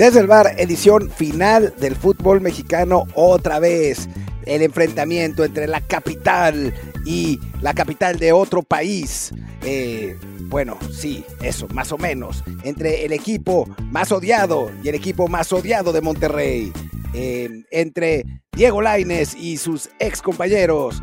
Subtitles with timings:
[0.00, 4.08] Desde el bar, edición final del fútbol mexicano otra vez.
[4.46, 6.72] El enfrentamiento entre la capital
[7.04, 9.30] y la capital de otro país.
[9.62, 10.16] Eh,
[10.46, 12.42] bueno, sí, eso, más o menos.
[12.62, 16.72] Entre el equipo más odiado y el equipo más odiado de Monterrey.
[17.12, 21.02] Eh, entre Diego Laines y sus ex compañeros.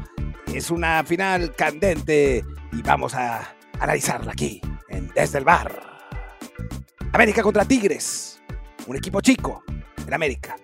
[0.55, 2.43] Es una final candente
[2.73, 4.59] y vamos a analizarla aquí,
[4.89, 5.83] en Desde el Bar.
[7.13, 8.36] América contra Tigres
[8.87, 9.63] un equipo chico
[10.05, 10.55] en América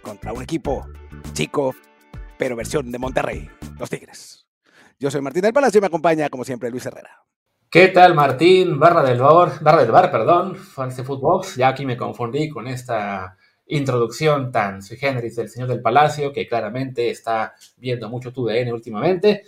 [0.00, 0.86] contra un equipo
[1.32, 1.74] chico,
[2.38, 4.46] pero versión de Monterrey, los Tigres.
[4.98, 7.10] Yo soy Martín del Palacio y me acompaña, como siempre, Luis Herrera.
[7.68, 8.78] ¿Qué tal, Martín?
[8.78, 11.56] Barra del bar, barra del bar, perdón, fans de Footbox.
[11.56, 16.46] Ya aquí me confundí con esta introducción tan sui generis del señor del Palacio, que
[16.46, 19.42] claramente está viendo mucho TUDN últimamente.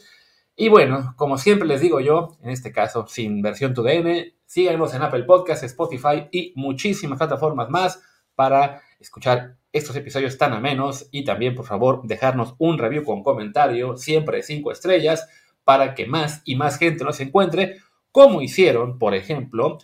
[0.54, 5.02] Y bueno, como siempre les digo yo, en este caso sin versión TUDN, síganos en
[5.02, 8.02] Apple Podcasts, Spotify y muchísimas plataformas más
[8.38, 13.96] para escuchar estos episodios tan amenos y también, por favor, dejarnos un review con comentario,
[13.96, 15.28] siempre cinco estrellas,
[15.64, 17.78] para que más y más gente nos encuentre,
[18.12, 19.78] como hicieron, por ejemplo,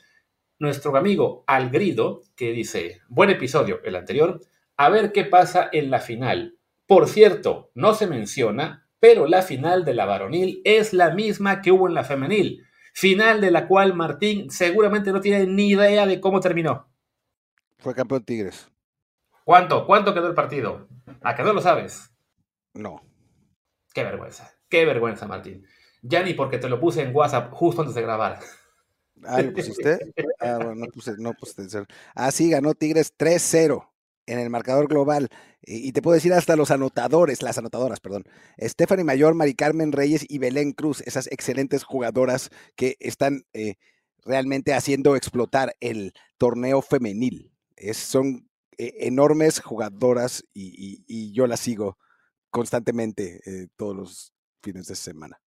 [0.61, 4.41] nuestro amigo Algrido, que dice, buen episodio, el anterior,
[4.77, 6.57] a ver qué pasa en la final.
[6.87, 11.73] Por cierto, no se menciona, pero la final de la varonil es la misma que
[11.73, 16.21] hubo en la femenil, final de la cual Martín seguramente no tiene ni idea de
[16.21, 16.94] cómo terminó.
[17.79, 18.69] Fue campeón Tigres.
[19.45, 19.87] ¿Cuánto?
[19.87, 20.89] ¿Cuánto quedó el partido?
[21.23, 22.11] ¿A qué no lo sabes?
[22.73, 23.03] No.
[23.93, 24.53] Qué vergüenza.
[24.69, 25.67] Qué vergüenza, Martín.
[26.03, 28.41] Ya ni porque te lo puse en WhatsApp justo antes de grabar.
[29.27, 30.13] Ah, ¿lo pusiste?
[30.41, 31.63] Ah, bueno, no puse, no puse.
[32.15, 33.89] Ah, sí, ganó Tigres 3-0
[34.27, 35.29] en el marcador global.
[35.63, 38.25] Y, te puedo decir hasta los anotadores, las anotadoras, perdón.
[38.61, 43.77] Stephanie Mayor, Mari Carmen Reyes y Belén Cruz, esas excelentes jugadoras que están eh,
[44.27, 47.54] realmente haciendo explotar el torneo femenil
[47.93, 48.49] son
[48.79, 51.99] eh, enormes jugadoras y, yo las sigo
[52.51, 55.41] constantemente eh, todos los fines de semana.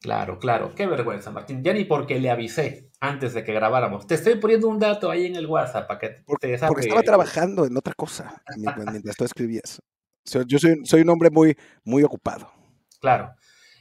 [0.00, 1.62] Claro, claro, qué vergüenza, Martín.
[1.64, 4.06] Ya ni porque le avisé antes de que grabáramos.
[4.06, 7.02] Te estoy poniendo un dato ahí en el WhatsApp para que porque, te Porque estaba
[7.02, 8.40] trabajando en otra cosa
[8.92, 9.82] mientras, tú escribías.
[10.46, 12.52] Yo soy, soy, un hombre muy, muy ocupado.
[13.00, 13.34] Claro.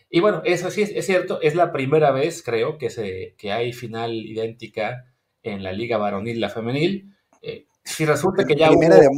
[0.09, 3.73] Y bueno, eso sí es, cierto, es la primera vez, creo, que, se, que hay
[3.73, 5.05] final idéntica
[5.43, 7.16] en la Liga Varonil, la femenil.
[7.41, 9.09] Eh, si resulta que ya primera de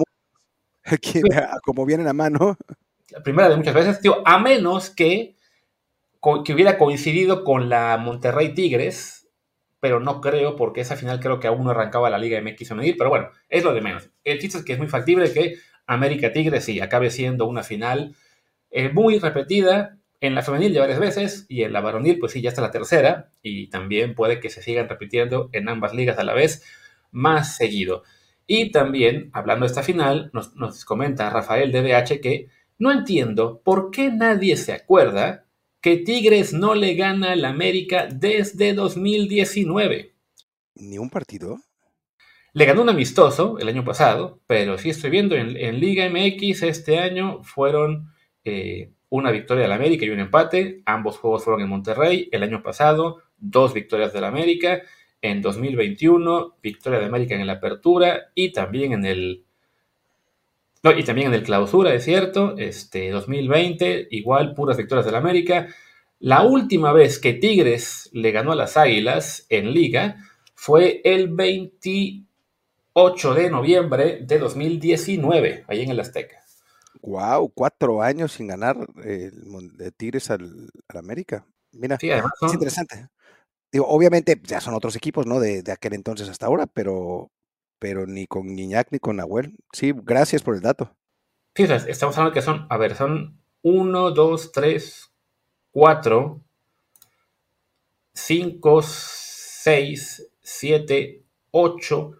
[1.64, 2.58] como viene a mano.
[3.10, 5.36] La primera de muchas veces, tío, a menos que,
[6.46, 9.28] que hubiera coincidido con la Monterrey Tigres,
[9.80, 12.96] pero no creo, porque esa final creo que aún no arrancaba la Liga MX medir,
[12.98, 14.10] pero bueno, es lo de menos.
[14.24, 15.56] El chiste es que es muy factible que
[15.88, 18.16] América Tigres sí acabe siendo una final
[18.70, 22.42] eh, muy repetida en la femenil ya varias veces y en la varonil pues sí
[22.42, 26.24] ya está la tercera y también puede que se sigan repitiendo en ambas ligas a
[26.24, 26.64] la vez
[27.12, 28.04] más seguido.
[28.52, 32.48] Y también, hablando de esta final, nos, comenta Rafael DBH que
[32.80, 35.46] no entiendo por qué nadie se acuerda
[35.82, 40.16] que Tigres no le gana al América desde 2019.
[40.76, 41.60] ¿Ni un partido?
[42.54, 46.98] Le ganó un amistoso el año pasado, pero sí estoy viendo en, Liga MX este
[46.98, 48.12] año fueron
[48.44, 50.82] eh, una victoria del América y un empate.
[50.86, 52.30] Ambos juegos fueron en Monterrey.
[52.32, 54.82] El año pasado, dos victorias del América
[55.22, 59.44] en 2021, victoria de América en la apertura y también en el
[60.82, 65.68] no, y también en el clausura, es cierto, este 2020, igual puras victorias del América.
[66.20, 70.16] La última vez que Tigres le ganó a las Águilas en liga
[70.56, 76.38] fue el 28 de noviembre de 2019, ahí en el Azteca.
[77.02, 79.34] Wow, cuatro años sin ganar el
[79.74, 81.46] de Tigres al, América.
[81.74, 83.10] Mira, es interesante.
[83.72, 85.40] Digo, obviamente ya son otros equipos, ¿no?
[85.40, 87.30] De, aquel entonces hasta ahora, pero,
[87.78, 89.56] pero ni con Guiñac ni con Nahuel.
[89.72, 90.96] Sí, gracias por el dato.
[91.56, 95.12] Sí, estamos hablando que son, a ver, son 1, 2, 3,
[95.72, 96.42] 4,
[98.14, 102.12] 5, 6, 7, 8.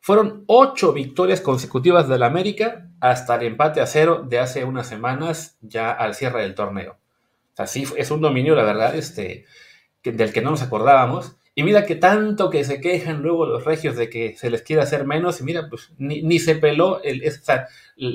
[0.00, 5.58] Fueron ocho victorias consecutivas del América hasta el empate a cero de hace unas semanas,
[5.60, 6.98] ya al cierre del torneo.
[7.52, 9.44] O sea, sí, es un dominio, la verdad, este,
[10.02, 11.36] del que no nos acordábamos.
[11.54, 14.82] Y mira que tanto que se quejan luego los regios de que se les quiere
[14.82, 17.22] hacer menos, y mira, pues ni, se peló, el,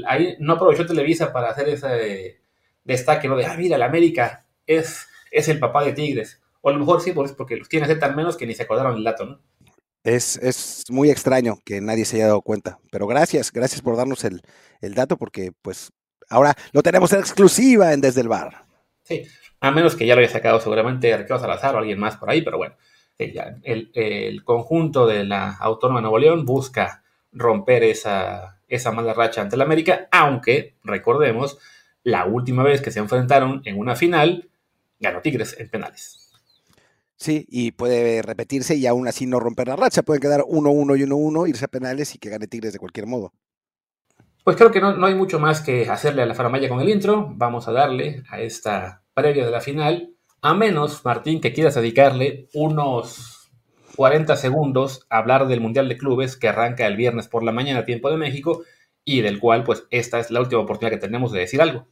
[0.07, 2.39] ahí no aprovechó Televisa para hacer ese
[2.83, 3.35] destaque, ¿no?
[3.35, 6.41] De, ah, mira, la América es, es el papá de Tigres.
[6.61, 8.95] O a lo mejor sí, porque los quieren hacer tan menos que ni se acordaron
[8.95, 9.39] el dato, ¿no?
[10.03, 12.79] Es, es, muy extraño que nadie se haya dado cuenta.
[12.91, 14.41] Pero gracias, gracias por darnos el,
[14.81, 15.91] el dato, porque pues
[16.29, 18.65] ahora lo tenemos en exclusiva en Desde el Bar.
[19.03, 19.27] Sí,
[19.65, 22.41] a menos que ya lo haya sacado seguramente Ricardo Salazar o alguien más por ahí,
[22.41, 22.75] pero bueno,
[23.17, 29.55] el, conjunto de la Autónoma de Nuevo León busca romper esa, esa mala racha ante
[29.55, 31.57] el América, aunque, recordemos,
[32.03, 34.49] la última vez que se enfrentaron en una final,
[34.99, 36.31] ganó Tigres en penales.
[37.17, 40.03] Sí, y puede repetirse y aún así no romper la racha.
[40.03, 43.33] Pueden quedar 1-1 y 1-1, irse a penales y que gane Tigres de cualquier modo.
[44.45, 46.87] Pues creo que no, no hay mucho más que hacerle a la faramaya con el
[46.87, 47.33] intro.
[47.35, 50.13] Vamos a darle a esta previa de la final.
[50.43, 53.49] A menos, Martín, que quieras dedicarle unos
[53.95, 57.85] 40 segundos a hablar del Mundial de Clubes que arranca el viernes por la mañana,
[57.85, 58.61] tiempo de México,
[59.03, 61.87] y del cual, pues, esta es la última oportunidad que tenemos de decir algo.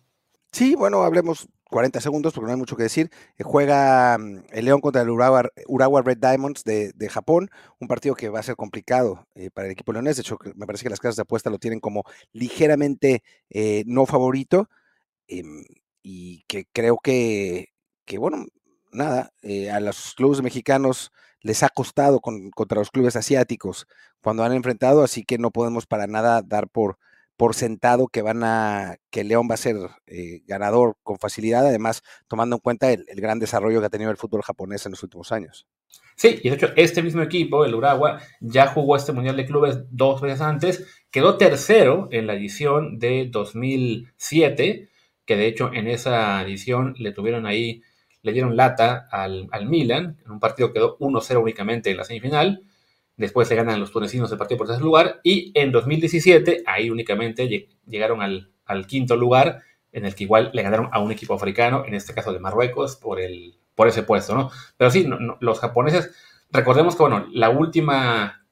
[0.53, 3.09] Sí, bueno, hablemos 40 segundos porque no hay mucho que decir.
[3.39, 5.49] Eh, juega mm, el León contra el Urawa,
[6.03, 9.91] Red Diamonds de, Japón, un partido que va a ser complicado eh, para el equipo
[9.93, 10.17] leonés.
[10.17, 12.03] De hecho, me parece que las casas de apuesta lo tienen como
[12.33, 14.69] ligeramente eh, no favorito
[15.27, 15.65] em,
[16.03, 17.69] y que creo que,
[18.05, 18.45] que bueno,
[18.91, 19.33] nada,
[19.73, 21.11] a los clubes mexicanos
[21.41, 23.87] les ha costado contra los clubes asiáticos
[24.21, 26.97] cuando han enfrentado, así que no podemos para nada dar por
[27.37, 29.75] por sentado que van a que León va a ser
[30.07, 34.17] eh, ganador con facilidad, además tomando en cuenta el, gran desarrollo que ha tenido el
[34.17, 35.67] fútbol japonés en los últimos años.
[36.15, 39.79] Sí, y de hecho este mismo equipo, el Urawa, ya jugó este Mundial de Clubes
[39.89, 44.89] dos veces antes, quedó tercero en la edición de 2007,
[45.25, 47.81] que de hecho en esa edición le tuvieron ahí,
[48.21, 52.63] le dieron lata al, al Milan, en un partido quedó 1-0 únicamente en la semifinal,
[53.15, 55.19] Después se ganan los tunecinos el partido por tercer lugar.
[55.23, 59.61] Y en 2017, ahí únicamente llegaron al, quinto lugar,
[59.91, 62.95] en el que igual le ganaron a un equipo africano, en este caso de Marruecos,
[62.95, 64.51] por, el, por ese puesto, ¿no?
[64.77, 65.07] Pero sí,
[65.39, 66.11] los japoneses,
[66.51, 68.45] recordemos que, bueno, la última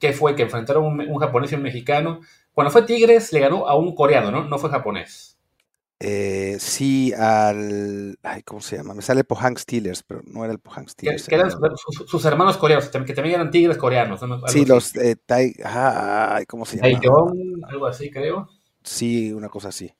[0.00, 2.20] que fue que enfrentaron un, un japonés y un mexicano,
[2.52, 4.44] cuando fue Tigres le ganó a un coreano, ¿no?
[4.44, 5.31] No fue japonés.
[6.04, 8.18] Eh, sí, al.
[8.24, 8.92] Ay, ¿Cómo se llama?
[8.92, 11.28] Me sale Pohang Steelers, pero no era el Pohang Steelers.
[11.28, 11.48] Que, eran
[12.08, 14.20] sus, hermanos coreanos, que también eran tigres coreanos.
[14.48, 16.98] sí, los eh, tai, ay, ¿cómo se llama?
[17.68, 18.48] algo así, creo.
[18.82, 19.92] Sí, una cosa así.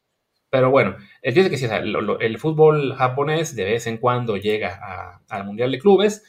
[0.51, 5.71] Pero bueno, es que sí, el fútbol japonés de vez en cuando llega al Mundial
[5.71, 6.25] de Clubes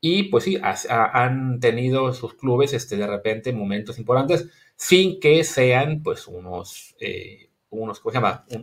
[0.00, 6.02] y pues sí, han tenido sus clubes este, de repente momentos importantes sin que sean
[6.02, 7.50] pues unos eh,
[7.82, 8.02] unos,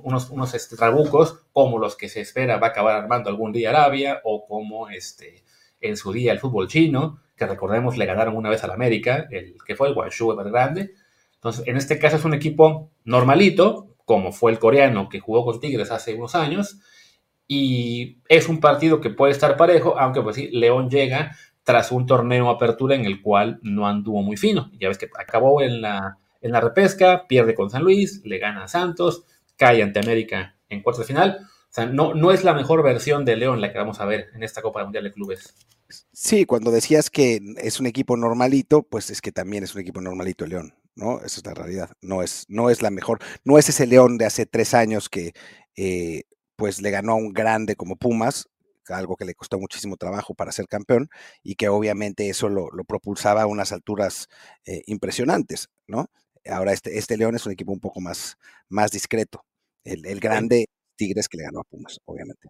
[0.04, 3.70] unos, unos este, trabucos como los que se espera va a acabar armando algún día
[3.70, 5.44] Arabia o como este,
[5.80, 9.56] en su día el fútbol chino, que recordemos le ganaron una vez al América, el
[9.66, 10.94] que fue el Guangzhou grande
[11.36, 15.60] Entonces, en este caso es un equipo normalito, como fue el coreano que jugó con
[15.60, 16.80] Tigres hace unos años,
[17.48, 22.06] y es un partido que puede estar parejo, aunque pues sí, León llega tras un
[22.06, 24.72] torneo apertura en el cual no anduvo muy fino.
[24.80, 28.64] Ya ves que acabó en la en la repesca, pierde con San Luis, le gana
[28.64, 31.40] a Santos, cae ante América en cuartos de final.
[31.42, 34.30] O sea, no, no es la mejor versión de León la que vamos a ver
[34.34, 35.56] en esta Copa Mundial de Clubes.
[36.12, 40.02] Sí, cuando decías que es un equipo normalito, pues es que también es un equipo
[40.02, 41.20] normalito León, ¿no?
[41.20, 41.92] Esa es la realidad.
[42.02, 45.34] No es, no es la mejor, no es ese León de hace tres años que
[45.76, 46.24] eh,
[46.56, 48.50] pues le ganó a un grande como Pumas,
[48.88, 51.10] algo que le costó muchísimo trabajo para ser campeón
[51.44, 54.28] y que obviamente eso lo, propulsaba a unas alturas
[54.66, 56.10] eh, impresionantes, ¿no?
[56.50, 58.38] Ahora este, este León es un equipo un poco más,
[58.70, 59.44] más discreto.
[59.84, 62.50] El, grande Tigres que le ganó a Pumas, obviamente.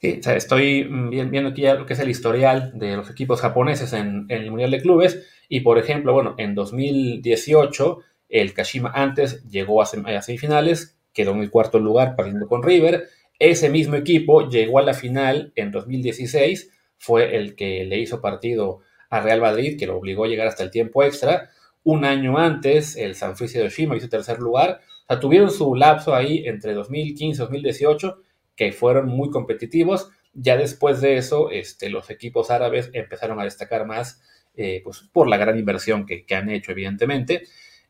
[0.00, 3.92] Sí, estoy mm, viendo aquí ya lo que es el historial de los equipos japoneses
[3.92, 5.26] en, el Mundial de Clubes.
[5.48, 7.98] Y por ejemplo, bueno, en 2018
[8.28, 13.08] el Kashima antes llegó a, semifinales, quedó en el cuarto lugar partiendo con River.
[13.38, 18.80] Ese mismo equipo llegó a la final en 2016, fue el que le hizo partido
[19.10, 21.50] a Real Madrid, que lo obligó a llegar hasta el tiempo extra.
[21.84, 24.80] Un año antes, el San Francisco de Oshima hizo tercer lugar.
[25.04, 28.22] O sea, tuvieron su lapso ahí entre 2015 y 2018,
[28.56, 30.10] que fueron muy competitivos.
[30.34, 34.22] Ya después de eso, este, los equipos árabes empezaron a destacar más
[34.54, 37.44] eh, pues, por la gran inversión que, han hecho, evidentemente.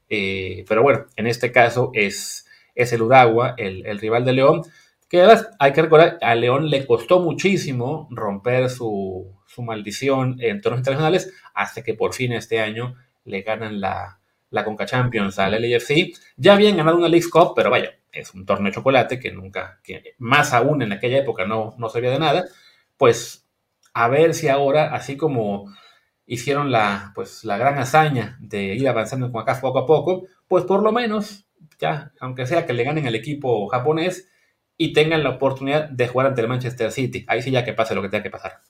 [0.09, 4.63] Eh, pero bueno, en este caso es, es el Uragua, el, rival de León,
[5.09, 10.61] que además hay que recordar, a León le costó muchísimo romper su, su maldición en
[10.61, 12.95] torneos internacionales hasta que por fin este año
[13.29, 14.19] le ganan la,
[14.51, 16.15] la Conca Champions al LAFC.
[16.37, 19.81] Ya habían ganado una League Cup, pero vaya, es un torneo de chocolate que nunca,
[19.83, 22.45] que más aún en aquella época no, no servía de nada.
[22.97, 23.47] Pues
[23.93, 25.73] a ver si ahora, así como
[26.27, 30.65] hicieron la, pues, la gran hazaña de ir avanzando con acá poco a poco, pues
[30.65, 31.47] por lo menos,
[31.79, 34.29] ya, aunque sea que le ganen al equipo japonés
[34.77, 37.25] y tengan la oportunidad de jugar ante el Manchester City.
[37.29, 38.61] Ahí sí ya que pase lo que tenga que pasar.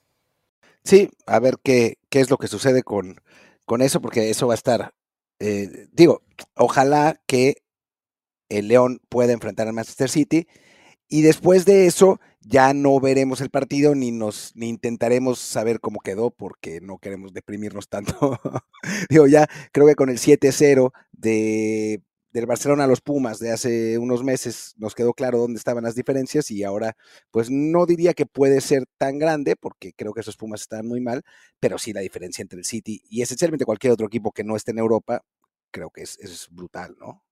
[0.85, 3.21] Sí, a ver qué, qué es lo que sucede con,
[3.69, 4.95] con eso, porque eso va a estar.
[5.39, 6.23] Eh, digo,
[6.57, 7.59] ojalá que
[8.49, 10.49] el León pueda enfrentar al Manchester City
[11.07, 16.01] y después de eso ya no veremos el partido ni nos ni intentaremos saber cómo
[16.01, 18.41] quedó porque no queremos deprimirnos tanto.
[19.11, 22.03] Digo, ya creo que con el 7-0 de
[22.39, 25.95] del Barcelona a los Pumas de hace unos meses nos quedó claro dónde estaban las
[25.95, 26.97] diferencias y ahora
[27.31, 31.01] pues no diría que puede ser tan grande porque creo que esos Pumas están muy
[31.01, 31.23] mal,
[31.61, 34.71] pero sí la diferencia entre el City y esencialmente cualquier otro equipo que no esté
[34.71, 35.23] en Europa
[35.71, 37.23] creo que es, brutal, ¿no?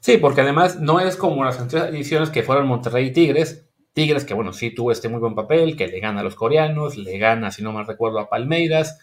[0.00, 3.68] Sí, porque además no es como las anteriores ediciones que fueron Monterrey y Tigres.
[3.92, 6.96] Tigres que, bueno, sí tuvo este muy buen papel, que le gana a los coreanos,
[6.96, 8.98] le gana, si no mal recuerdo, a Palmeiras,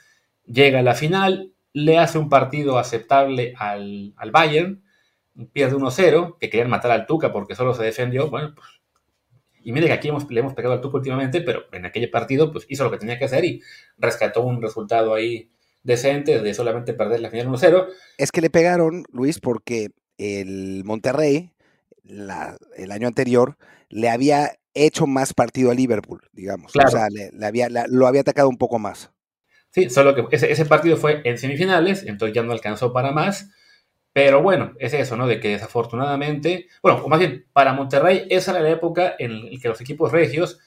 [0.46, 4.84] llega a la final, le hace un partido aceptable al, al Bayern,
[5.54, 8.30] pierde 1-0, que querían matar al Tuca porque solo se defendió.
[8.30, 8.68] Bueno, pues,
[9.62, 12.52] y mire que aquí hemos, le hemos pegado al Tuca últimamente, pero en aquel partido
[12.52, 13.62] pues hizo lo que tenía que hacer y
[13.98, 15.52] rescató un resultado ahí
[15.84, 17.88] decente de solamente perder la final 1-0.
[18.18, 21.52] Es que le pegaron, Luis, porque el Monterrey
[22.76, 23.58] el año anterior
[23.90, 26.74] le había hecho más partido a Liverpool, digamos.
[26.76, 29.12] O sea, le, había, lo había atacado un poco más.
[29.72, 33.52] Sí, solo que ese, ese, partido fue en semifinales, entonces ya no alcanzó para más.
[34.14, 35.28] Pero bueno, es eso, ¿no?
[35.28, 39.60] De que desafortunadamente, bueno, o más bien, para Monterrey esa era la época en la
[39.62, 40.60] que los equipos regios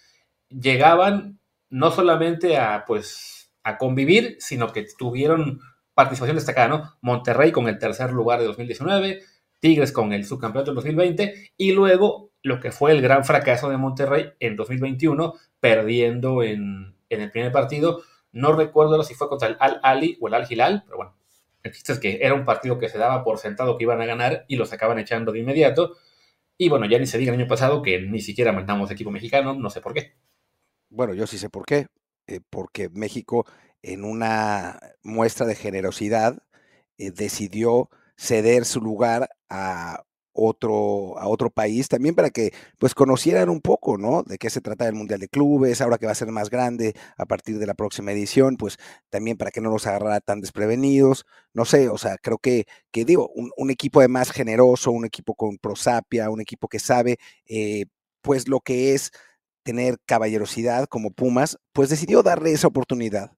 [0.49, 5.61] llegaban no solamente a, pues, a convivir, sino que tuvieron
[5.95, 6.97] participación destacada, ¿no?
[7.01, 9.23] Monterrey con el tercer lugar de 2019,
[9.61, 13.77] Tigres con el subcampeonato del 2020 y luego lo que fue el gran fracaso de
[13.77, 18.03] Monterrey en 2021, perdiendo en, el primer partido.
[18.33, 21.15] No recuerdo si fue contra el Al-Ali o el Al-Hilal, pero bueno,
[21.62, 24.07] el chiste es que era un partido que se daba por sentado que iban a
[24.07, 25.97] ganar y los acaban echando de inmediato.
[26.59, 29.54] Y bueno, ya ni se diga el año pasado que ni siquiera mandamos equipo mexicano,
[29.54, 30.14] no sé por qué.
[30.88, 31.87] Bueno, yo sí sé por qué.
[32.26, 33.47] Eh, porque México,
[33.83, 36.42] en una muestra de generosidad,
[36.99, 43.49] eh, decidió ceder su lugar a otro, a otro país, también para que pues conocieran
[43.49, 44.23] un poco, ¿no?
[44.23, 46.95] De qué se trata el Mundial de Clubes, ahora que va a ser más grande
[47.17, 48.79] a partir de la próxima edición, pues
[49.11, 53.05] también para que no nos agarrara tan desprevenidos, no sé, o sea, creo que, que
[53.05, 57.87] digo, un, equipo de más generoso, un equipo con prosapia, un equipo que sabe, eh,
[58.23, 59.12] pues lo que es
[59.62, 63.33] tener caballerosidad como Pumas, pues decidió darle esa oportunidad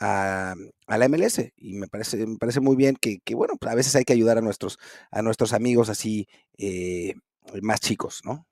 [0.00, 0.54] a,
[0.88, 4.04] la MLS y me parece, me parece muy bien que, bueno, pues, a veces hay
[4.04, 4.78] que ayudar a nuestros,
[5.10, 7.14] a nuestros amigos así eh,
[7.60, 8.46] más chicos, ¿no?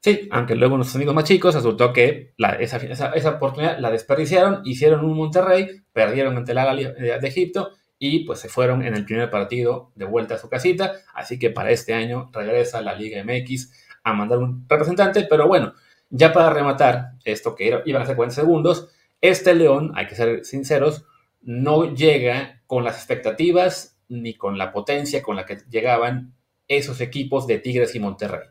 [0.00, 5.04] Sí, aunque luego nuestros amigos más chicos resultó que esa, esa, oportunidad la desperdiciaron, hicieron
[5.04, 9.30] un Monterrey, perdieron ante la de, de Egipto y pues se fueron en el primer
[9.30, 13.72] partido de vuelta a su casita, así que para este año regresa la Liga MX
[14.04, 15.72] a mandar un representante, pero bueno,
[16.10, 18.88] ya para rematar esto que era, iban a ser 40 segundos,
[19.20, 21.04] este León, hay que ser sinceros,
[21.40, 26.34] no llega con las expectativas ni con la potencia con la que llegaban
[26.68, 28.48] esos equipos de Tigres y Monterrey.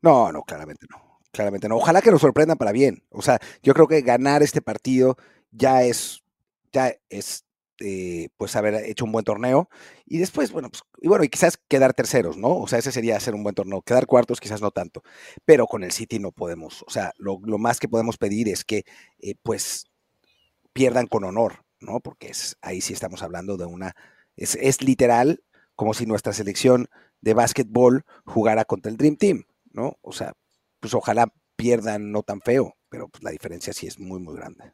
[0.00, 1.20] No, no, claramente no.
[1.30, 1.76] Claramente no.
[1.76, 3.04] Ojalá que nos sorprendan para bien.
[3.10, 5.16] O sea, yo creo que ganar este partido
[5.50, 6.22] ya es,
[6.72, 7.46] ya es
[7.82, 9.68] eh, pues haber hecho un buen torneo
[10.06, 12.56] y después, bueno, pues, y bueno, y quizás quedar terceros, ¿no?
[12.56, 13.82] O sea, ese sería hacer un buen torneo.
[13.82, 15.02] Quedar cuartos quizás no tanto,
[15.44, 18.84] pero con el City no podemos, o sea, lo, más que podemos pedir es que,
[19.18, 19.86] eh, pues,
[20.72, 22.00] pierdan con honor, ¿no?
[22.00, 23.94] Porque es, ahí sí estamos hablando de una,
[24.36, 25.42] es, es literal
[25.74, 26.88] como si nuestra selección
[27.20, 29.98] de básquetbol jugara contra el Dream Team, ¿no?
[30.02, 30.34] O sea,
[30.80, 34.72] pues ojalá pierdan no tan feo, pero pues la diferencia sí es muy, muy grande.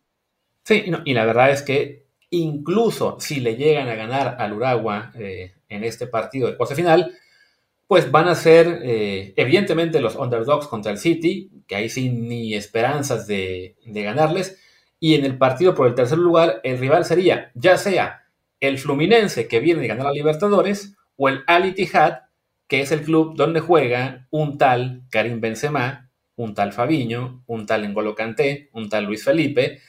[0.64, 5.54] Sí, y la verdad es que incluso si le llegan a ganar al Uragua eh,
[5.68, 7.14] en este partido de cuarto final,
[7.87, 12.54] pues van a ser eh, evidentemente los underdogs contra el City, que ahí sí ni
[12.54, 14.58] esperanzas de, ganarles,
[15.00, 18.26] y en el partido por el tercer lugar el rival sería ya sea
[18.61, 22.25] el Fluminense que viene de ganar a Libertadores o el Al Ittihad,
[22.66, 27.88] que es el club donde juega un tal Karim Benzema, un tal Fabiño, un tal
[27.88, 29.80] N'Golo Kanté, un tal Luis Felipe,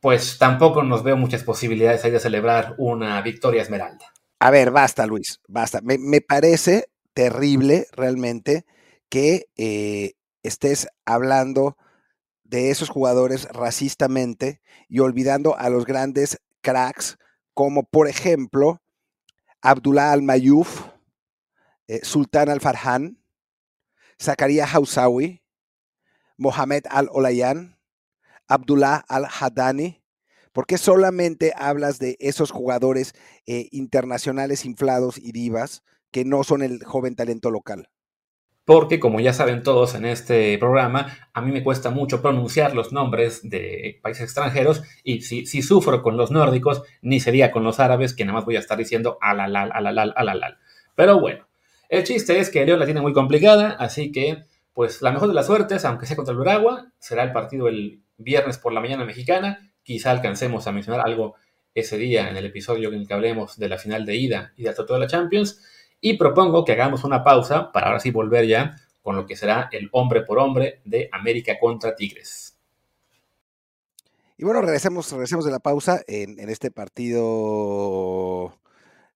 [0.00, 4.06] pues tampoco nos veo muchas posibilidades ahí de celebrar una victoria esmeralda.
[4.38, 5.80] A ver, basta, Luis, basta.
[5.82, 8.64] Me, parece terrible realmente
[9.10, 11.76] que eh, estés hablando
[12.44, 17.18] de esos jugadores racistamente y olvidando a los grandes cracks
[17.54, 18.80] como por ejemplo
[19.60, 20.86] Abdullah Al-Mayuf,
[21.86, 23.22] eh, Sultan Al-Farhan,
[24.18, 25.42] Zakaria Hausawi,
[26.38, 27.78] Mohamed Al-Olayan,
[28.50, 30.02] Abdullah Al-Haddani?
[30.52, 33.14] ¿Por qué solamente hablas de esos jugadores
[33.46, 37.88] eh, internacionales inflados y divas que no son el joven talento local?
[38.64, 42.92] Porque, como ya saben todos en este programa, a mí me cuesta mucho pronunciar los
[42.92, 48.14] nombres de países extranjeros y si, sufro con los nórdicos, ni sería con los árabes,
[48.14, 50.58] que nada más voy a estar diciendo alalal, alalal, alalal.
[50.94, 51.46] Pero bueno,
[51.88, 55.34] el chiste es que León la tiene muy complicada, así que pues la mejor de
[55.34, 59.04] las suertes, aunque sea contra el Uragua, será el partido el viernes por la mañana
[59.04, 59.72] mexicana.
[59.82, 61.34] Quizá alcancemos a mencionar algo
[61.74, 64.64] ese día en el episodio en el que hablemos de la final de ida y
[64.64, 65.62] de de la Champions.
[66.00, 69.68] Y propongo que hagamos una pausa para ahora sí volver ya con lo que será
[69.72, 72.56] el hombre por hombre de América contra Tigres.
[74.36, 78.58] Y bueno, regresemos, regresemos de la pausa en, este partido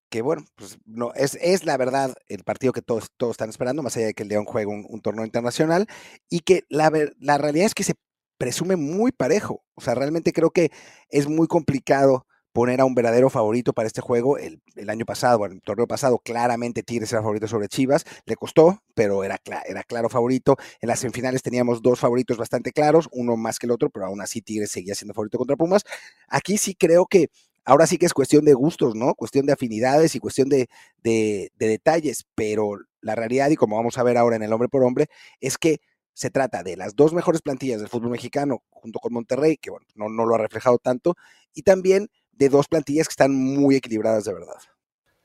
[0.09, 3.81] que bueno, pues no, es, es la verdad el partido que todos, todos están esperando,
[3.81, 5.87] más allá de que el León juegue un, torneo internacional,
[6.29, 7.95] y que la, la realidad es que se
[8.37, 9.63] presume muy parejo.
[9.75, 10.71] O sea, realmente creo que
[11.09, 12.25] es muy complicado
[12.55, 14.37] poner a un verdadero favorito para este juego.
[14.37, 18.05] El, año pasado, bueno, el torneo pasado, claramente Tigres era favorito sobre Chivas.
[18.25, 19.37] Le costó, pero era,
[19.67, 20.55] era claro favorito.
[20.79, 24.21] En las semifinales teníamos dos favoritos bastante claros, uno más que el otro, pero aún
[24.21, 25.83] así Tigres seguía siendo favorito contra Pumas.
[26.29, 27.29] Aquí sí creo que
[27.65, 29.15] ahora sí que es cuestión de gustos, ¿no?
[29.15, 30.69] Cuestión de afinidades y cuestión de,
[31.03, 34.83] de, detalles, pero la realidad, y como vamos a ver ahora en el hombre por
[34.83, 35.07] hombre,
[35.41, 35.79] es que
[36.15, 39.85] se trata de las dos mejores plantillas del fútbol mexicano, junto con Monterrey, que bueno,
[39.95, 41.15] no, no lo ha reflejado tanto,
[41.53, 44.57] y también de dos plantillas que están muy equilibradas de verdad.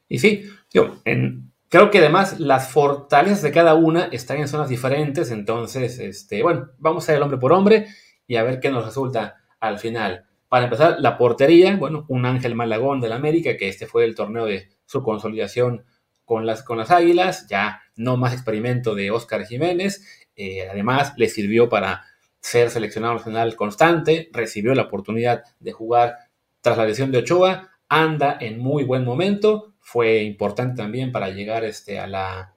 [0.09, 0.42] Y sí,
[0.73, 1.00] yo,
[1.68, 6.70] creo que además las fortalezas de cada una están en zonas diferentes, entonces, este, bueno,
[6.78, 7.87] vamos a ir hombre por hombre
[8.26, 10.26] y a ver qué nos resulta al final.
[10.49, 14.47] Para empezar, la portería, bueno, un Ángel Malagón del América, que este fue el torneo
[14.47, 15.85] de su consolidación
[16.25, 21.28] con las, con las Águilas, ya no más experimento de Óscar Jiménez, eh, además le
[21.28, 22.04] sirvió para
[22.40, 26.16] ser seleccionado nacional constante, recibió la oportunidad de jugar
[26.62, 31.64] tras la lesión de Ochoa, anda en muy buen momento, fue importante también para llegar
[31.64, 32.54] este, a, la,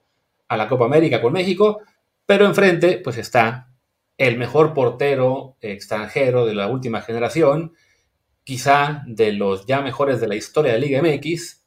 [0.47, 1.81] a la Copa América con México,
[2.25, 3.69] pero enfrente pues está
[4.17, 7.73] el mejor portero extranjero de la última generación,
[8.45, 11.65] quizá de los ya mejores de la historia de Liga MX,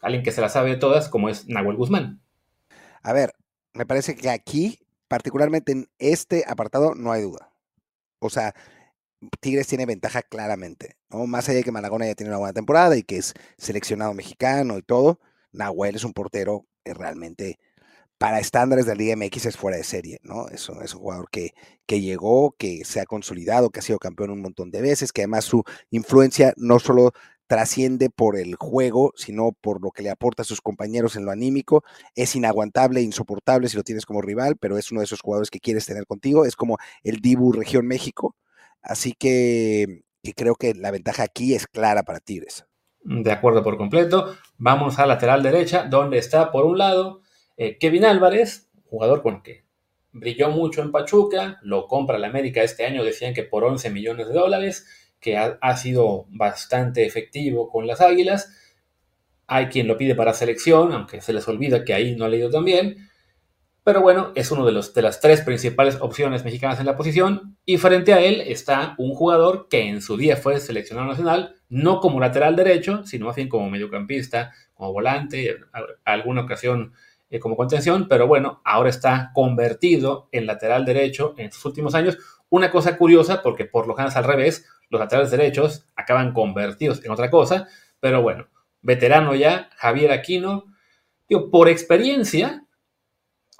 [0.00, 2.22] alguien que se la sabe de todas, como es Nahuel Guzmán.
[3.02, 3.32] A ver,
[3.74, 7.52] me parece que aquí, particularmente en este apartado, no hay duda.
[8.20, 8.54] O sea,
[9.40, 11.26] Tigres tiene ventaja claramente, ¿no?
[11.26, 14.78] Más allá de que Malagón ya tiene una buena temporada y que es seleccionado mexicano
[14.78, 15.20] y todo,
[15.52, 17.58] Nahuel es un portero que realmente
[18.18, 20.48] para estándares de la Liga MX es fuera de serie, ¿no?
[20.48, 21.54] Es es un jugador que,
[21.86, 25.22] que llegó, que se ha consolidado, que ha sido campeón un montón de veces, que
[25.22, 27.12] además su influencia no solo
[27.48, 31.32] trasciende por el juego, sino por lo que le aporta a sus compañeros en lo
[31.32, 31.82] anímico.
[32.14, 35.58] Es inaguantable, insoportable si lo tienes como rival, pero es uno de esos jugadores que
[35.58, 36.44] quieres tener contigo.
[36.44, 38.36] Es como el Dibu Región México,
[38.82, 40.02] Así que,
[40.36, 42.66] creo que la ventaja aquí es clara para Tigres.
[43.02, 44.34] De acuerdo por completo.
[44.56, 47.22] Vamos a lateral derecha, donde está por un lado
[47.56, 49.64] eh, Kevin Álvarez, jugador con que
[50.10, 54.28] brilló mucho en Pachuca, lo compra la América este año, decían que por 11 millones
[54.28, 54.86] de dólares,
[55.20, 58.54] que ha, sido bastante efectivo con las Águilas.
[59.46, 62.50] Hay quien lo pide para selección, aunque se les olvida que ahí no ha leído
[62.50, 63.08] tan bien.
[63.82, 67.56] Pero bueno, es uno de, las tres principales opciones mexicanas en la posición.
[67.64, 72.00] Y frente a él está un jugador que en su día fue seleccionado nacional, no
[72.00, 75.56] como lateral derecho, sino más bien como mediocampista, como volante,
[76.04, 76.92] alguna ocasión
[77.30, 78.08] eh, como contención.
[78.08, 82.18] Pero bueno, ahora está convertido en lateral derecho en sus últimos años.
[82.50, 87.04] Una cosa curiosa, porque por lo general es al revés, los laterales derechos acaban convertidos
[87.04, 87.68] en otra cosa.
[88.00, 88.48] Pero bueno,
[88.80, 90.64] veterano ya, Javier Aquino.
[91.50, 92.68] por experiencia,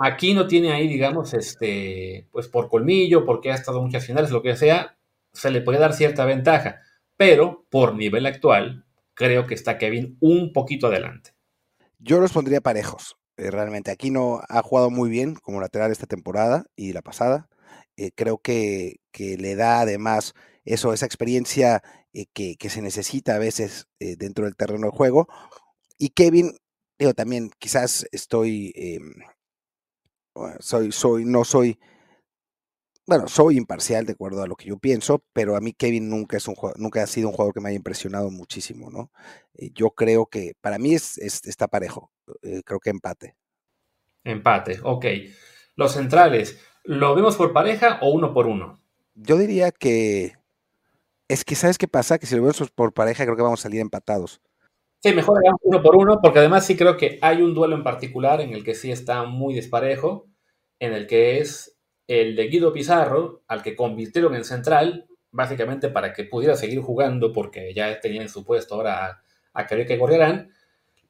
[0.00, 4.42] Aquí no tiene ahí, digamos, este, pues por colmillo, porque ha estado muchas finales, lo
[4.42, 4.96] que sea,
[5.32, 6.82] se le puede dar cierta ventaja,
[7.16, 11.32] pero por nivel actual, creo que está Kevin un poquito adelante.
[11.98, 13.16] Yo los pondría parejos.
[13.36, 17.48] Eh, realmente, aquí no ha jugado muy bien como lateral esta temporada y la pasada.
[17.98, 20.34] Eh, creo que, le da además
[20.64, 21.82] eso, esa experiencia
[22.12, 25.28] eh, que, se necesita a veces dentro del terreno de juego.
[25.98, 26.56] Y Kevin,
[26.98, 29.14] digo, también quizás estoy em,
[30.60, 31.78] soy, soy, no soy,
[33.06, 36.36] bueno, soy imparcial de acuerdo a lo que yo pienso, pero a mí Kevin nunca
[36.36, 39.10] es un nunca ha sido un jugador que me haya impresionado muchísimo, ¿no?
[39.54, 43.36] Eh, yo creo que para mí es, está parejo, eh, creo que empate.
[44.24, 45.06] Empate, ok.
[45.74, 46.58] Los centrales,
[46.88, 48.78] ¿lo vemos por pareja o uno por uno?
[49.14, 50.32] Yo diría que
[51.28, 53.64] es que sabes qué pasa, que si lo vemos por pareja creo que vamos a
[53.64, 54.40] salir empatados.
[55.02, 57.84] Sí, mejor hagamos uno por uno, porque además sí creo que hay un duelo en
[57.84, 60.28] particular en el que sí está muy disparejo,
[60.80, 66.14] en el que es el de Guido Pizarro, al que convirtieron en central, básicamente para
[66.14, 69.22] que pudiera seguir jugando, porque ya tenía en su puesto ahora
[69.52, 70.52] a, a que Gorriarán,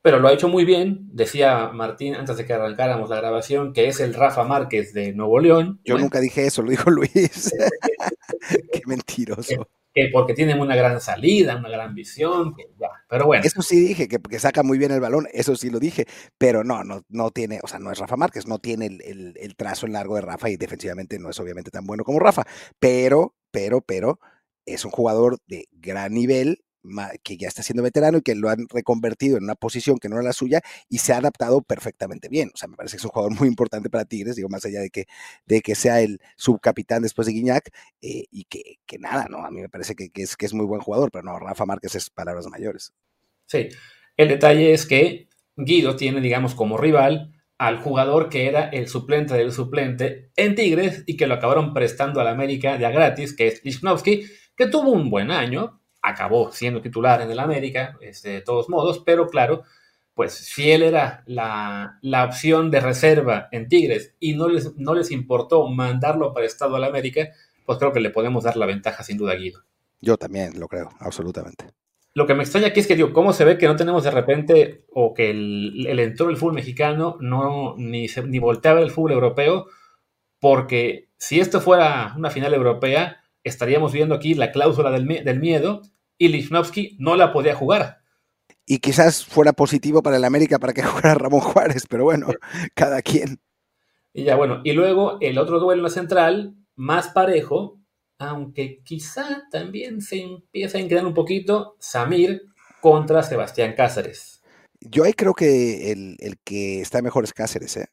[0.03, 1.09] pero lo ha hecho muy bien.
[1.13, 5.39] Decía Martín antes de que arrancáramos la grabación que es el Rafa Márquez de Nuevo
[5.41, 5.81] León.
[5.85, 7.53] Yo nunca dije eso, lo dijo Luis.
[8.73, 9.69] Qué mentiroso
[10.13, 12.55] porque tienen una gran salida, una gran visión,
[13.09, 13.43] pero bueno.
[13.45, 16.07] Eso sí dije, que, saca muy bien el balón, eso sí lo dije,
[16.37, 19.57] pero no, no, no tiene, o sea, no es Rafa Márquez, no tiene el, el
[19.57, 22.45] trazo en largo de Rafa y defensivamente no es obviamente tan bueno como Rafa,
[22.79, 24.21] pero, pero, pero,
[24.67, 26.63] es un jugador de gran nivel
[27.23, 30.17] que ya está siendo veterano y que lo han reconvertido en una posición que no
[30.17, 32.51] era la suya y se ha adaptado perfectamente bien.
[32.55, 34.81] O sea, me parece que es un jugador muy importante para Tigres, digo, más allá
[34.81, 35.07] de que,
[35.47, 37.71] de que sea el subcapitán después de Guiñac
[38.01, 39.45] eh, y que, que, nada, ¿no?
[39.45, 41.95] A mí me parece que, es, que es muy buen jugador, pero no, Rafa Márquez
[41.95, 42.93] es palabras mayores.
[43.47, 43.69] Sí,
[44.17, 49.35] el detalle es que Guido tiene, digamos, como rival al jugador que era el suplente
[49.35, 53.49] del suplente en Tigres y que lo acabaron prestando a la América ya gratis, que
[53.49, 54.23] es Lichnowsky,
[54.57, 59.03] que tuvo un buen año, acabó siendo titular en el América, este, de todos modos,
[59.05, 59.65] pero claro,
[60.15, 65.11] pues si él era la, opción de reserva en Tigres y no les, no les
[65.11, 67.29] importó mandarlo para Estado al América,
[67.65, 69.63] pues creo que le podemos dar la ventaja sin duda a Guido.
[70.01, 71.67] Yo también lo creo, absolutamente.
[72.15, 74.11] Lo que me extraña aquí es que, digo, ¿cómo se ve que no tenemos de
[74.11, 78.91] repente, o que el, el entorno del fútbol mexicano no ni, se, ni volteaba el
[78.91, 79.67] fútbol europeo?
[80.41, 85.83] Porque si esto fuera una final europea, estaríamos viendo aquí la cláusula del, del miedo
[86.19, 87.99] y Lichnowsky no la podía jugar.
[88.67, 92.29] Y quizás fuera positivo para el América para que jugara Ramón Juárez, pero bueno,
[92.75, 93.41] cada quien.
[94.13, 97.81] Y ya bueno, y luego el otro duelo central, más parejo,
[98.19, 102.43] aunque quizá también se empieza a inclinar un poquito, Samir
[102.81, 104.43] contra Sebastián Cáceres.
[104.81, 107.87] Yo ahí creo que el, que está mejor es Cáceres, ¿eh?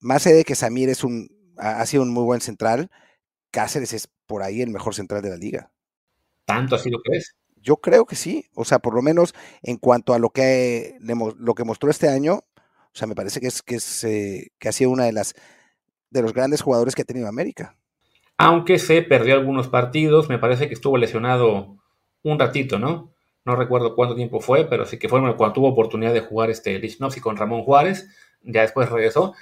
[0.00, 2.90] Más allá de que Samir es un, ha sido un muy buen central,
[3.52, 5.70] Cáceres es por ahí el mejor central de la liga.
[6.44, 7.36] ¿Tanto así lo crees?
[7.56, 11.54] Yo creo que sí, o sea, por lo menos en cuanto a lo que, lo
[11.54, 14.72] que mostró este año, o sea, me parece que es, que es eh, que ha
[14.72, 15.34] sido una de las
[16.10, 17.76] de los grandes jugadores que ha tenido América.
[18.36, 21.78] Aunque se perdió algunos partidos, me parece que estuvo lesionado
[22.22, 23.12] un ratito, ¿no?
[23.44, 26.78] No recuerdo cuánto tiempo fue, pero sí que fue cuando tuvo oportunidad de jugar este
[26.78, 28.08] Lichnowsky con Ramón Juárez,
[28.42, 29.34] ya después regresó.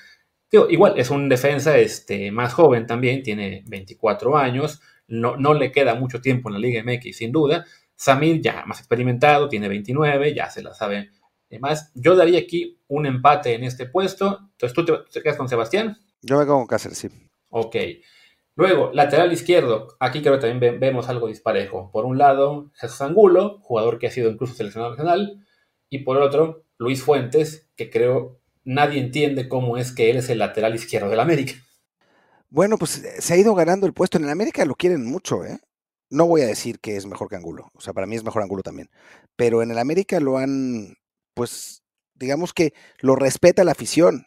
[0.51, 5.95] Igual es un defensa este, más joven también, tiene 24 años, no, no le queda
[5.95, 10.49] mucho tiempo en la Liga MX sin duda, Samir ya más experimentado, tiene 29, ya
[10.49, 11.11] se la sabe
[11.59, 11.91] más.
[11.95, 14.39] Yo daría aquí un empate en este puesto.
[14.53, 15.99] Entonces, ¿tú te, quedas con Sebastián?
[16.23, 17.09] Yo me quedo con Cáceres, sí.
[17.51, 17.77] Ok.
[18.55, 19.97] Luego, lateral izquierdo.
[20.01, 21.91] Aquí creo que también vemos algo disparejo.
[21.93, 25.45] Por un lado, Jesús Angulo, jugador que ha sido incluso seleccionado nacional.
[25.89, 30.39] Y por otro, Luis Fuentes, que creo nadie entiende cómo es que él es el
[30.39, 31.55] lateral izquierdo del América.
[32.49, 34.19] Bueno, pues se ha ido ganando el puesto.
[34.19, 35.61] En el América lo quieren mucho, ¿eh?
[36.11, 38.43] no voy a decir que es mejor que Angulo, o sea, para mí es mejor
[38.43, 38.91] Angulo también,
[39.37, 40.97] pero en el América lo han,
[41.35, 41.83] pues,
[42.15, 44.27] digamos que lo respeta la afición.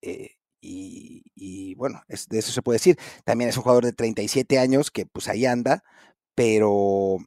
[0.00, 0.30] Eh,
[0.66, 2.96] y, bueno, de eso se puede decir.
[3.24, 5.84] También es un jugador de 37 años que pues ahí anda,
[6.34, 7.18] pero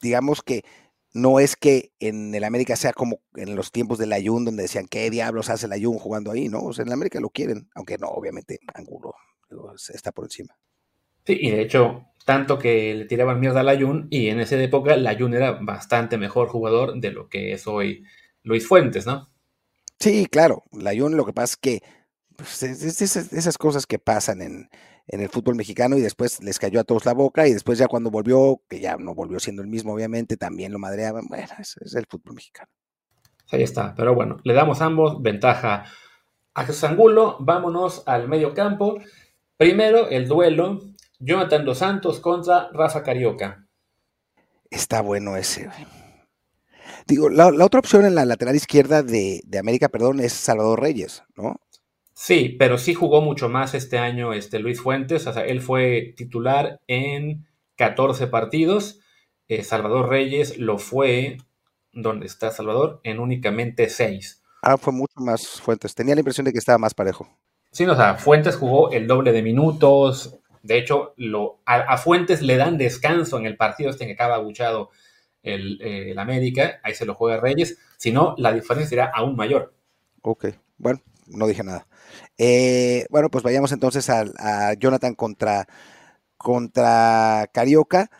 [0.00, 0.64] digamos que
[1.12, 4.86] no es que en el América sea como en los tiempos del Ayun, donde decían,
[4.88, 6.48] ¿qué diablos hace el Ayun jugando ahí?
[6.48, 6.62] ¿no?
[6.62, 9.14] O sea, en el América lo quieren, aunque no, obviamente Angulo
[9.92, 10.56] está por encima.
[11.24, 14.96] Sí, y de hecho, tanto que le tiraban mierda a Layun y en esa época
[14.96, 18.04] Layun era bastante mejor jugador de lo que es hoy
[18.42, 19.30] Luis Fuentes, ¿no?
[19.98, 21.82] Sí, claro, Layun lo que pasa es que
[22.36, 24.68] pues, esas, cosas que pasan en,
[25.06, 28.10] el fútbol mexicano y después les cayó a todos la boca y después ya cuando
[28.10, 31.94] volvió, que ya no volvió siendo el mismo obviamente, también lo madreaban, bueno, es, es
[31.94, 32.70] el fútbol mexicano.
[33.50, 35.84] Ahí está, pero bueno, le damos ambos ventaja
[36.54, 38.98] a Jesús Angulo, vámonos al medio campo.
[39.56, 40.80] Primero, el duelo
[41.18, 43.66] Jonathan Dos Santos contra Rafa Carioca.
[44.70, 45.70] Está bueno ese.
[47.06, 51.60] Digo, la, otra opción en la lateral izquierda de, América, perdón, es Salvador Reyes, ¿no?
[52.24, 55.26] Sí, pero sí jugó mucho más este año este Luis Fuentes.
[55.26, 59.00] O sea, él fue titular en 14 partidos.
[59.48, 61.38] Eh, Salvador Reyes lo fue,
[61.92, 63.00] ¿dónde está Salvador?
[63.02, 64.40] En únicamente 6.
[64.62, 65.96] Ah, fue mucho más Fuentes.
[65.96, 67.28] Tenía la impresión de que estaba más parejo.
[67.72, 72.56] Sí, o sea, Fuentes jugó el doble de minutos, de hecho, lo, a, Fuentes le
[72.56, 74.90] dan descanso en el partido este que acaba abuchado
[75.42, 79.74] el, el, América, ahí se lo juega Reyes, si no, la diferencia será aún mayor.
[80.20, 81.86] Ok, bueno, no dije nada.
[82.38, 85.66] Eh, bueno, pues vayamos entonces a, Jonathan contra,
[86.36, 88.10] contra Carioca.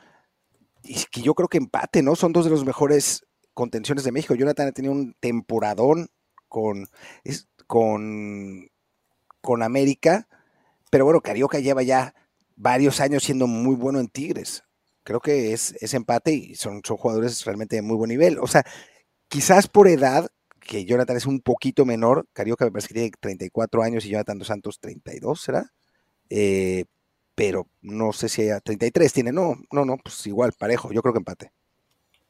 [0.85, 2.17] Y que yo creo que empate, ¿no?
[2.17, 4.35] Son dos de los mejores contenciones de México.
[4.35, 6.09] Jonathan ha tenido un temporadón
[6.49, 6.89] con,
[7.67, 8.69] con,
[9.41, 10.29] con América,
[10.91, 12.15] pero bueno, Carioca lleva ya
[12.57, 14.65] varios años siendo muy bueno en Tigres.
[15.05, 18.39] Creo que es, empate y son, son jugadores realmente de muy buen nivel.
[18.39, 18.65] O sea,
[19.29, 20.31] quizás por edad,
[20.67, 24.39] que Jonathan es un poquito menor, Carioca me parece que tiene 34 años y Jonathan
[24.39, 25.73] Dos Santos 32, ¿será?
[26.31, 26.85] Eh,
[27.35, 29.33] pero no sé si haya 33 tiene.
[29.33, 30.93] No, no, no, pues igual, parejo.
[30.93, 31.53] Yo creo que empate.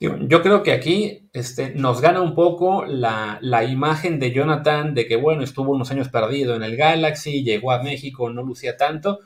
[0.01, 5.07] Yo creo que aquí este, nos gana un poco la, la, imagen de Jonathan de
[5.07, 9.21] que, bueno, estuvo unos años perdido en el Galaxy, llegó a México, no lucía tanto.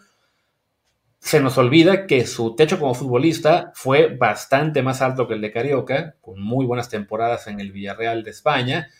[1.26, 5.50] Se nos olvida que su techo como futbolista fue bastante más alto que el de
[5.50, 8.90] Carioca, con muy buenas temporadas en el Villarreal de España.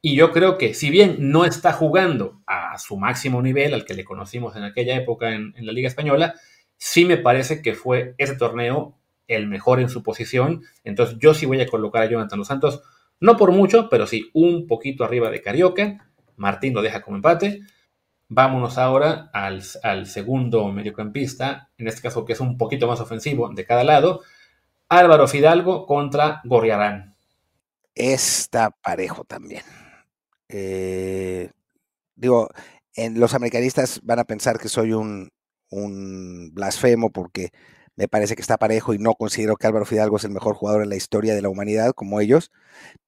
[0.00, 3.92] Y yo creo que si bien no está jugando a su máximo nivel, al que
[3.92, 6.36] le conocimos en aquella época en, la Liga Española,
[6.78, 8.96] sí me parece que fue ese torneo
[9.28, 10.62] el mejor en su posición.
[10.84, 12.80] Entonces yo sí voy a colocar a Jonathan Los Santos,
[13.20, 16.08] no por mucho, pero sí un poquito arriba de Carioca.
[16.34, 17.60] Martín lo deja como empate.
[18.34, 23.66] Vámonos ahora al, segundo mediocampista, en este caso que es un poquito más ofensivo de
[23.66, 24.22] cada lado.
[24.88, 27.14] Álvaro Fidalgo contra Gorriarán.
[27.94, 29.64] Está parejo también.
[30.48, 31.50] Eh,
[32.14, 32.48] digo,
[32.94, 35.30] en los americanistas van a pensar que soy un,
[36.54, 37.50] blasfemo porque
[37.96, 40.82] me parece que está parejo y no considero que Álvaro Fidalgo es el mejor jugador
[40.82, 42.50] en la historia de la humanidad como ellos,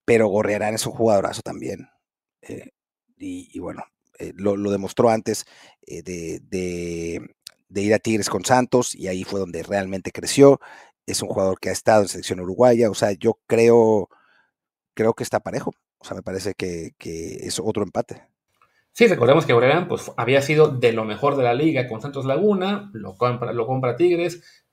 [0.04, 1.88] pero Gorriarán es un jugadorazo también.
[2.42, 2.72] Eh,
[3.16, 3.84] y, bueno,
[4.18, 5.46] eh, lo, demostró antes
[5.87, 7.20] eh, de,
[7.74, 10.61] ir a Tigres con Santos y ahí fue donde realmente creció.
[11.07, 14.09] Es un jugador que ha estado en selección uruguaya, o sea, yo creo,
[14.94, 15.72] creo que está parejo.
[15.98, 18.22] O sea, me parece que, es otro empate.
[18.92, 22.27] Sí, recordemos que Gorriarán pues, había sido de lo mejor de la liga con Santos
[22.27, 24.64] Laguna, lo compra, lo compra Tigres,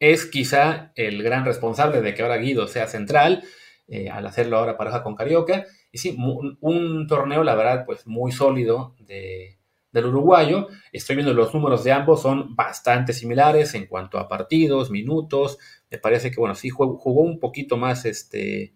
[0.00, 3.44] es quizá el gran responsable de que ahora Guido sea central,
[3.88, 5.64] eh, al hacerlo ahora pareja con Carioca.
[5.90, 10.68] Y sí, un, torneo, la verdad, pues muy sólido del uruguayo.
[10.92, 15.58] Estoy viendo los números de ambos, son bastante similares en cuanto a partidos, minutos.
[15.90, 18.74] Me parece que, bueno, sí jugó, un poquito más, este,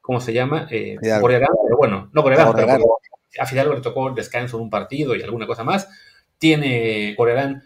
[0.00, 0.66] ¿cómo se llama?
[0.70, 2.98] Eh, pero bueno, no Corearán, pero
[3.38, 5.88] a Fidalgo le tocó descanso en un partido y alguna cosa más.
[6.38, 7.62] Tiene Corearán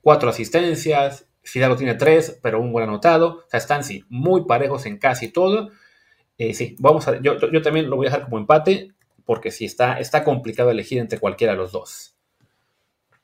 [0.00, 3.44] cuatro asistencias, Fidalgo tiene tres, pero un buen anotado.
[3.46, 5.70] O sea, están sí, muy parejos en casi todo.
[6.40, 7.20] Eh, sí, vamos a.
[7.20, 8.94] Yo, yo, también lo voy a dejar como empate,
[9.26, 12.16] porque sí está, está complicado elegir entre cualquiera de los dos.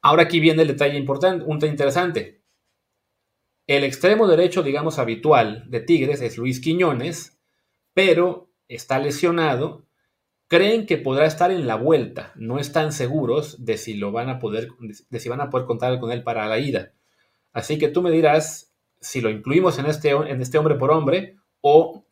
[0.03, 2.43] Ahora aquí viene el detalle importante, un detalle interesante.
[3.67, 7.39] El extremo derecho, digamos, habitual de Tigres es Luis Quiñones,
[7.95, 9.87] pero está lesionado.
[10.47, 12.33] Creen que podrá estar en la vuelta.
[12.35, 14.69] No están seguros de si lo van a poder,
[15.09, 16.93] de si van a poder contar con él para la ida.
[17.55, 21.37] Así que tú me dirás si lo incluimos en este, en este hombre por hombre
[21.63, 22.06] o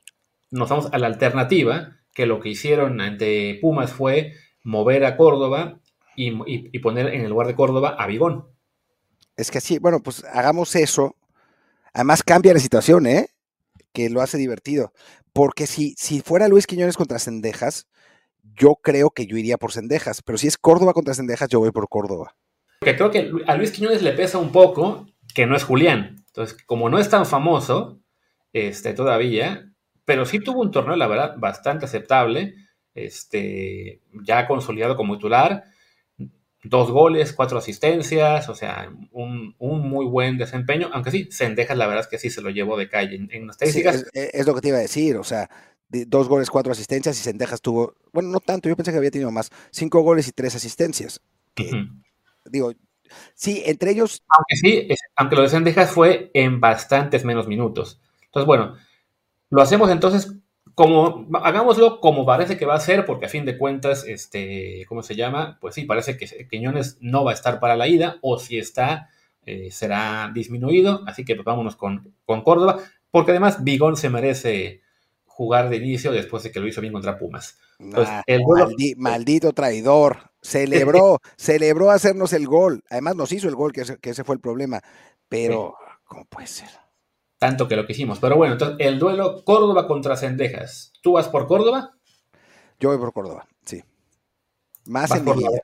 [0.55, 5.81] nos vamos a la alternativa, que lo que hicieron ante Pumas fue mover a Córdoba
[6.17, 8.47] y, poner en el lugar de Córdoba a Bigón.
[9.37, 11.17] Es que sí, bueno, pues hagamos eso.
[11.93, 13.31] Además cambia la situación, ¿eh?
[13.93, 14.93] Que lo hace divertido.
[15.33, 17.89] Porque si, si fuera Luis Quiñones contra Cendejas,
[18.45, 20.23] yo creo que yo iría por Cendejas.
[20.23, 22.37] Pero si es Córdoba contra Cendejas, yo voy por Córdoba.
[22.79, 26.25] Porque creo que a Luis Quiñones le pesa un poco que no es Julián.
[26.29, 28.01] Entonces, como no es tan famoso
[28.53, 29.74] este, todavía,
[30.05, 32.55] pero sí tuvo un torneo, la verdad, bastante aceptable,
[32.95, 35.65] este, ya consolidado como titular,
[36.63, 42.05] dos goles, cuatro asistencias, o sea, un, muy buen desempeño, aunque sí, Sendejas la verdad
[42.05, 44.79] es que sí se lo llevó de calle en, las es, lo que te iba
[44.79, 45.51] a decir, o sea,
[45.89, 49.31] dos goles, cuatro asistencias y Sendejas tuvo, bueno, no tanto, yo pensé que había tenido
[49.31, 51.21] más, cinco goles y tres asistencias.
[52.47, 52.73] Digo,
[53.35, 54.23] Sí, entre ellos.
[54.29, 58.01] Aunque sí, aunque lo de Sendejas fue en bastantes menos minutos.
[58.25, 58.77] Entonces, bueno,
[59.55, 60.35] lo hacemos entonces
[60.75, 65.03] como, hagámoslo como parece que va a ser, porque a fin de cuentas, este, ¿cómo
[65.05, 65.59] se llama?
[65.61, 69.11] Pues sí, parece que Quiñones no va a estar para la ida, o si está,
[69.47, 72.81] eh, será disminuido, así que vámonos con, con Córdoba,
[73.13, 74.83] porque además Bigón se merece
[75.27, 77.57] jugar de inicio después de que lo hizo bien contra Pumas.
[78.27, 78.43] el
[78.97, 80.33] maldito traidor.
[80.43, 82.83] Celebró, celebró hacernos el gol.
[82.91, 84.81] Además nos hizo el gol, que ese, fue el problema.
[85.29, 86.84] Pero, ¿cómo puede ser?
[87.45, 88.21] Tanto que lo que hicimos.
[88.21, 90.95] Pero bueno, entonces el duelo Córdoba contra Cendejas.
[91.03, 91.95] ¿Tú vas por Córdoba?
[92.81, 93.85] Yo voy por Córdoba, sí.
[94.87, 95.61] Más en liguilla.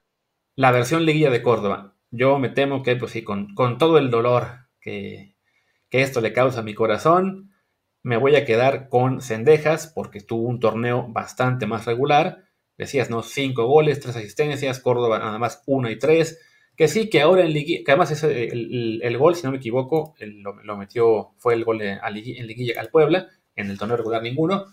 [0.56, 1.94] La versión liguilla de Córdoba.
[2.10, 5.36] Yo me temo que, pues sí, con, con todo el dolor que,
[5.88, 7.54] que esto le causa a mi corazón,
[8.02, 12.44] me voy a quedar con Cendejas porque tuvo un torneo bastante más regular.
[12.76, 13.22] Decías, ¿no?
[13.22, 16.38] Cinco goles, tres asistencias, Córdoba nada más una y tres.
[16.80, 20.14] Que sí, que ahora en Liguilla, que además ese, el, gol, si no me equivoco,
[20.18, 22.00] lo, metió, fue el gol en
[22.46, 24.64] Liguilla al Puebla, en el torneo regular ninguno.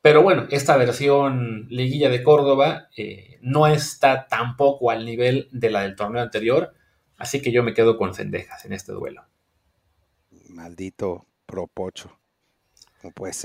[0.00, 5.82] Pero bueno, esta versión Liguilla de Córdoba eh, no está tampoco al nivel de la
[5.82, 6.74] del torneo anterior,
[7.16, 9.24] así que yo me quedo con Cendejas en este duelo.
[10.50, 12.20] Maldito propocho.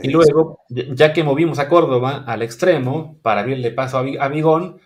[0.04, 4.82] Y luego, ya que movimos a Córdoba al extremo para abrirle paso a Bigón,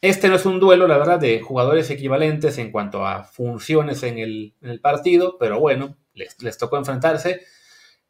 [0.00, 4.18] Este no es un duelo, la verdad, de jugadores equivalentes en cuanto a funciones en
[4.18, 7.40] el, partido, pero bueno, les, les, tocó enfrentarse.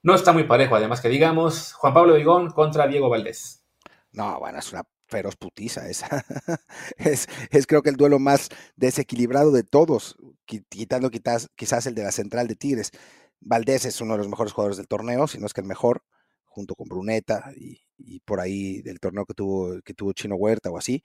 [0.03, 3.65] No está muy parejo, además que digamos, Juan Pablo Vigón contra Diego Valdés.
[4.13, 6.25] No, bueno, es una feroz putiza esa.
[6.99, 12.05] es, es, creo que el duelo más desequilibrado de todos, quitando quizás, quizás el de
[12.05, 12.93] la central de Tigres.
[13.41, 16.03] Valdés es uno de los mejores jugadores del torneo, si no es que el mejor,
[16.45, 17.81] junto con Bruneta y,
[18.21, 21.03] por ahí del torneo que tuvo, que tuvo Chino Huerta o así.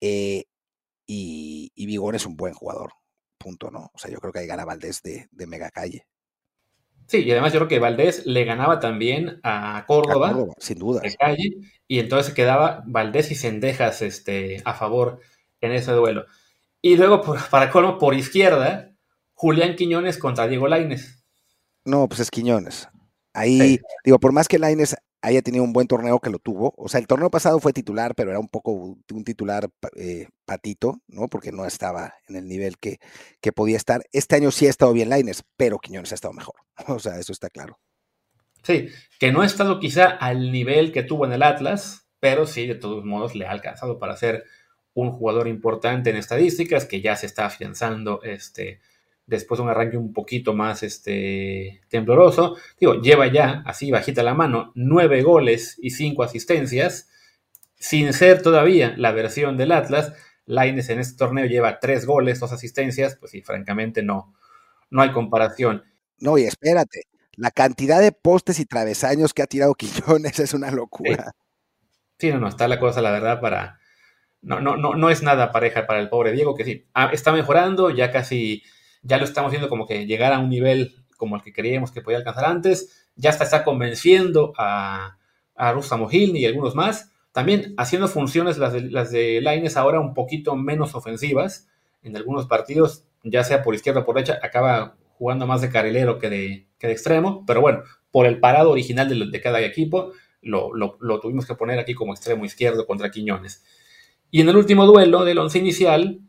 [0.00, 0.44] Eh,
[1.06, 2.92] y, y, Vigón es un buen jugador,
[3.38, 3.90] punto, ¿no?
[3.92, 6.06] O sea, yo creo que ahí gana Valdés de, de mega calle.
[7.10, 11.00] Sí, y además yo creo que Valdés le ganaba también a Córdoba, sin duda.
[11.00, 11.56] De calle,
[11.88, 15.18] y entonces quedaba Valdés y Cendejas este, a favor
[15.60, 16.26] en ese duelo.
[16.80, 18.92] Y luego, para colmo, por izquierda,
[19.34, 21.24] Julián Quiñones contra Diego Laines.
[21.84, 22.88] No, pues es Quiñones.
[23.32, 26.74] Ahí, digo, por más que Laines haya tenido un buen torneo que lo tuvo.
[26.76, 31.00] O sea, el torneo pasado fue titular, pero era un poco un titular eh, patito,
[31.08, 31.28] ¿no?
[31.28, 32.98] Porque no estaba en el nivel que,
[33.40, 34.02] que, podía estar.
[34.12, 36.54] Este año sí ha estado bien Laines, pero Quiñones ha estado mejor.
[36.88, 37.78] O sea, eso está claro.
[38.62, 42.66] Sí, que no ha estado quizá al nivel que tuvo en el Atlas, pero sí,
[42.66, 44.44] de todos modos, le ha alcanzado para ser
[44.92, 48.80] un jugador importante en estadísticas, que ya se está afianzando este,
[49.30, 52.56] después de un arranque un poquito más este, tembloroso.
[52.78, 57.08] Digo, lleva ya, así bajita la mano, nueve goles y cinco asistencias,
[57.78, 60.12] sin ser todavía la versión del Atlas.
[60.46, 64.34] Laines en este torneo lleva tres goles, dos asistencias, pues sí, francamente no,
[64.90, 65.84] no hay comparación.
[66.18, 67.04] No, y espérate,
[67.36, 71.32] la cantidad de postes y travesaños que ha tirado Quiñones es una locura.
[72.18, 73.78] Sí, no, no, está la cosa, la verdad, para...
[74.42, 77.30] No, no, no, no es nada pareja para el pobre Diego, que sí, ah, está
[77.30, 78.62] mejorando, ya casi
[79.02, 82.00] ya lo estamos viendo como que llegar a un nivel como el que creíamos que
[82.00, 85.18] podía alcanzar antes, ya está, está convenciendo a,
[85.54, 90.14] a Rustamo y algunos más, también haciendo funciones las de, las de Laines ahora un
[90.14, 91.68] poquito menos ofensivas,
[92.02, 96.18] en algunos partidos, ya sea por izquierda o por derecha, acaba jugando más de carrilero
[96.18, 100.12] que de, que de extremo, pero bueno, por el parado original de, de cada equipo,
[100.42, 103.62] lo, lo, tuvimos que poner aquí como extremo izquierdo contra Quiñones.
[104.30, 106.20] Y en el último duelo del once inicial,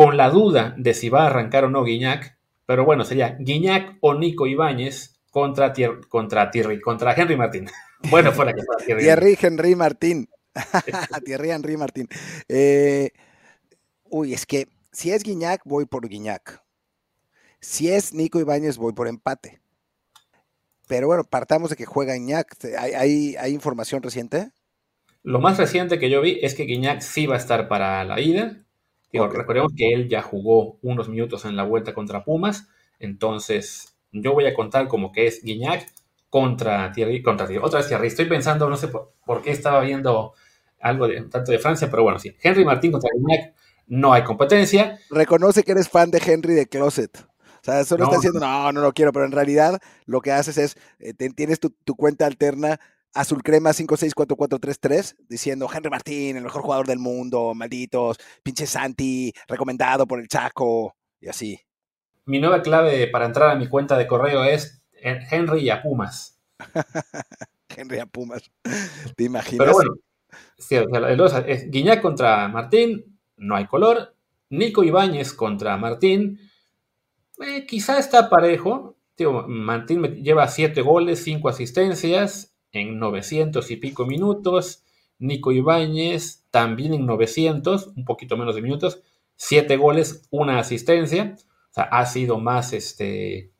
[0.00, 3.98] con la duda de si va a arrancar o no Guiñac, pero bueno, sería Guiñac
[4.00, 5.74] o Nico Ibáñez contra,
[6.08, 7.68] contra Thierry, contra Henry Martín.
[8.10, 9.02] bueno, fuera que fuera Thierry.
[9.02, 10.26] Thierry Henry Martín.
[11.26, 12.08] Thierry Henry Martín.
[12.48, 13.10] Eh,
[14.04, 16.62] uy, es que si es Guiñac, voy por Guiñac.
[17.60, 19.60] Si es Nico Ibáñez, voy por empate.
[20.88, 22.56] Pero bueno, partamos de que juega Guiñac.
[22.78, 24.50] ¿Hay, hay información reciente?
[25.22, 28.18] Lo más reciente que yo vi es que Guiñac sí va a estar para la
[28.18, 28.64] ida
[29.12, 32.68] Recordemos que él ya jugó unos minutos en la vuelta contra Pumas,
[32.98, 35.92] entonces yo voy a contar como que es Guiñac
[36.28, 40.34] contra Thierry, contra Otra vez Thierry, estoy pensando, no sé por, qué estaba viendo
[40.80, 42.36] algo de tanto de Francia, pero bueno, sí.
[42.40, 43.54] Henry Martín contra Guiñac,
[43.88, 44.98] no hay competencia.
[45.10, 47.26] Reconoce que eres fan de Henry de Closet.
[47.60, 50.56] O sea, solo está diciendo, no, no lo quiero, pero en realidad lo que haces
[50.56, 52.80] es, eh, tienes tu, tu cuenta alterna
[53.14, 60.06] Azul Crema 564433 diciendo Henry Martín, el mejor jugador del mundo, malditos, pinche Santi, recomendado
[60.06, 61.60] por el Chaco y así.
[62.26, 66.38] Mi nueva clave para entrar a mi cuenta de correo es Henry y a Pumas.
[67.68, 68.50] Henry a Pumas.
[69.16, 69.58] ¿Te imaginas?
[69.58, 69.94] Pero bueno,
[71.46, 74.14] es Guiñac contra Martín, no hay color.
[74.50, 76.40] Nico Ibáñez contra Martín,
[77.40, 78.96] eh, quizá está parejo.
[79.46, 84.84] Martín lleva 7 goles, 5 asistencias en 900 y pico minutos.
[85.18, 89.02] Nico Ibáñez también en 900, un poquito menos de minutos.
[89.36, 91.36] 7 goles, una asistencia.
[91.70, 93.52] O sea, ha sido más, este,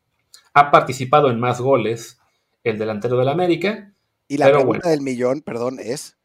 [0.55, 2.19] ha participado en más goles
[2.65, 3.93] el delantero del América.
[4.29, 6.17] Y la pregunta del millón, perdón, es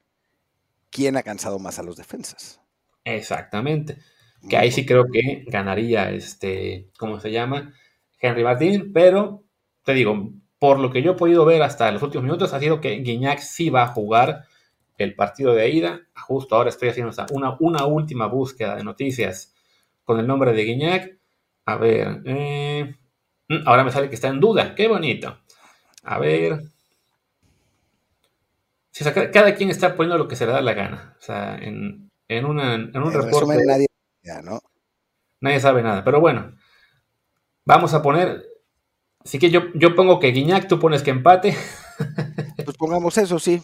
[0.95, 2.61] ¿quién ha cansado más a los defensas?
[3.03, 3.97] Exactamente.
[4.49, 7.73] Que ahí sí creo que ganaría este, ¿cómo se llama?
[8.19, 9.43] Henry Martín, pero
[9.83, 10.31] te digo,
[10.65, 13.37] por lo que yo he podido ver hasta los últimos minutos, ha sido que Guiñac
[13.37, 14.45] sí va a jugar
[14.97, 16.01] el partido de ida.
[16.15, 19.53] Justo ahora estoy haciendo una, una última búsqueda de noticias
[20.05, 21.19] con el nombre de Guiñac.
[21.65, 22.95] A ver, eh,
[23.47, 24.73] mm, ahora me sale que está en duda.
[24.73, 25.37] Qué bonito.
[26.01, 26.63] A ver.
[29.31, 31.15] cada quien está poniendo lo que se le da la gana.
[31.19, 33.63] O sea, en, en, una, en un reporte.
[33.67, 33.85] Nadie,
[34.43, 34.59] ¿no?
[35.41, 36.03] nadie sabe nada.
[36.03, 36.55] Pero bueno,
[37.65, 38.54] vamos a poner
[39.25, 41.55] Así que yo, yo pongo que Guiñac, tú pones que empate.
[42.65, 43.61] Pues pongamos eso, sí,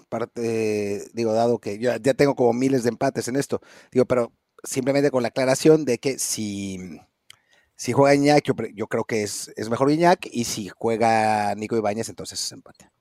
[1.13, 3.59] digo, dado que yo ya tengo como miles de empates en esto,
[3.91, 4.31] digo, pero
[4.63, 6.77] simplemente con la aclaración de que si,
[7.75, 12.09] si juega Guiñac, yo, creo que es, es mejor Guiñac, y si juega Nico Ibáñez,
[12.09, 12.91] entonces es empate.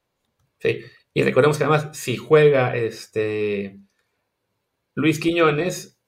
[0.58, 0.80] Sí,
[1.12, 3.78] y recordemos que además, si juega este
[4.94, 5.99] Luis Quiñones,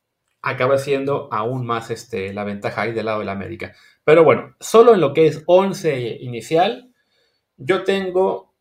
[0.43, 3.74] acaba siendo aún más este, la ventaja ahí del lado del América.
[4.05, 6.93] Pero bueno, solo en lo que es 11 inicial,
[7.57, 8.55] yo tengo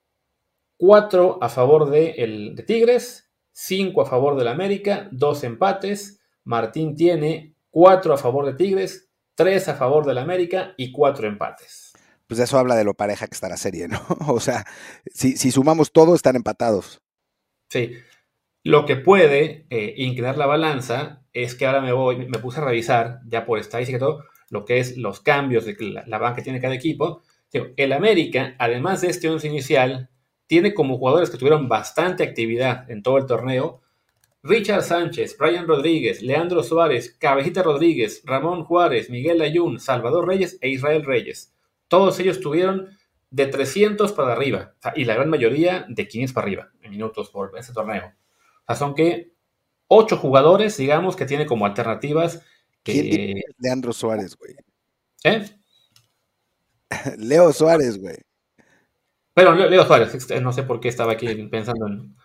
[0.77, 6.21] 4 a favor de, el, de Tigres, 5 a favor del América, 2 empates.
[6.43, 11.93] Martín tiene 4 a favor de Tigres, 3 a favor del América y 4 empates.
[12.27, 13.99] Pues eso habla de lo pareja que está la serie, ¿no?
[14.27, 14.65] O sea,
[15.07, 17.01] si, si sumamos todo, están empatados.
[17.69, 17.93] Sí.
[18.63, 22.65] Lo que puede eh, inclinar la balanza es que ahora me voy, me puse a
[22.65, 26.37] revisar, ya por estadística y todo, lo que es los cambios de la, la banca
[26.37, 27.21] que tiene cada equipo.
[27.51, 30.09] El América, además de este once inicial,
[30.47, 33.81] tiene como jugadores que tuvieron bastante actividad en todo el torneo.
[34.43, 40.69] Richard Sánchez, Brian Rodríguez, Leandro Suárez, Cabejita Rodríguez, Ramón Juárez, Miguel Ayun, Salvador Reyes e
[40.69, 41.53] Israel Reyes.
[41.87, 42.89] Todos ellos tuvieron
[43.29, 47.57] de 300 para arriba, y la gran mayoría de 500 para arriba en minutos por
[47.57, 48.07] ese torneo.
[48.07, 49.31] O sea, son que
[49.93, 52.41] ocho jugadores, digamos, que tiene como alternativas
[52.81, 53.43] que...
[53.59, 54.55] Leandro Suárez, güey?
[55.25, 55.45] ¿Eh?
[57.17, 58.15] Leo Suárez, güey.
[59.33, 62.15] Pero Leo Suárez, no sé por qué estaba aquí pensando en...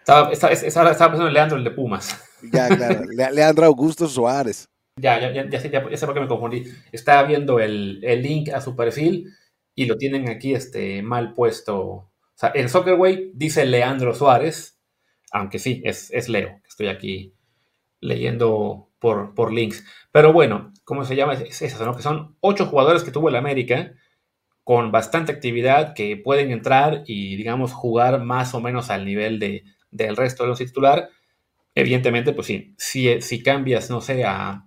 [0.00, 2.22] Estaba, pensando en Leandro, el de Pumas.
[2.52, 3.04] Ya, claro.
[3.32, 4.68] Leandro Augusto Suárez.
[5.00, 6.70] Ya, ya, ya, ya, sé, ya, sé por qué me confundí.
[6.92, 9.32] Estaba viendo el, el, link a su perfil
[9.74, 11.80] y lo tienen aquí este, mal puesto.
[11.80, 14.78] O sea, en Soccerway dice Leandro Suárez,
[15.32, 16.60] aunque sí, es, es Leo.
[16.74, 17.32] Estoy aquí
[18.00, 19.84] leyendo por, por links.
[20.10, 21.34] Pero bueno, ¿cómo se llama?
[21.34, 21.94] Es eso, ¿no?
[21.94, 23.92] Que son ocho jugadores que tuvo el América
[24.64, 29.62] con bastante actividad que pueden entrar y, digamos, jugar más o menos al nivel de,
[29.92, 31.10] del resto de los titular.
[31.76, 34.66] Evidentemente, pues sí, si, si cambias, no sé, a...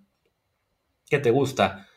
[1.09, 1.89] ¿Qué te gusta?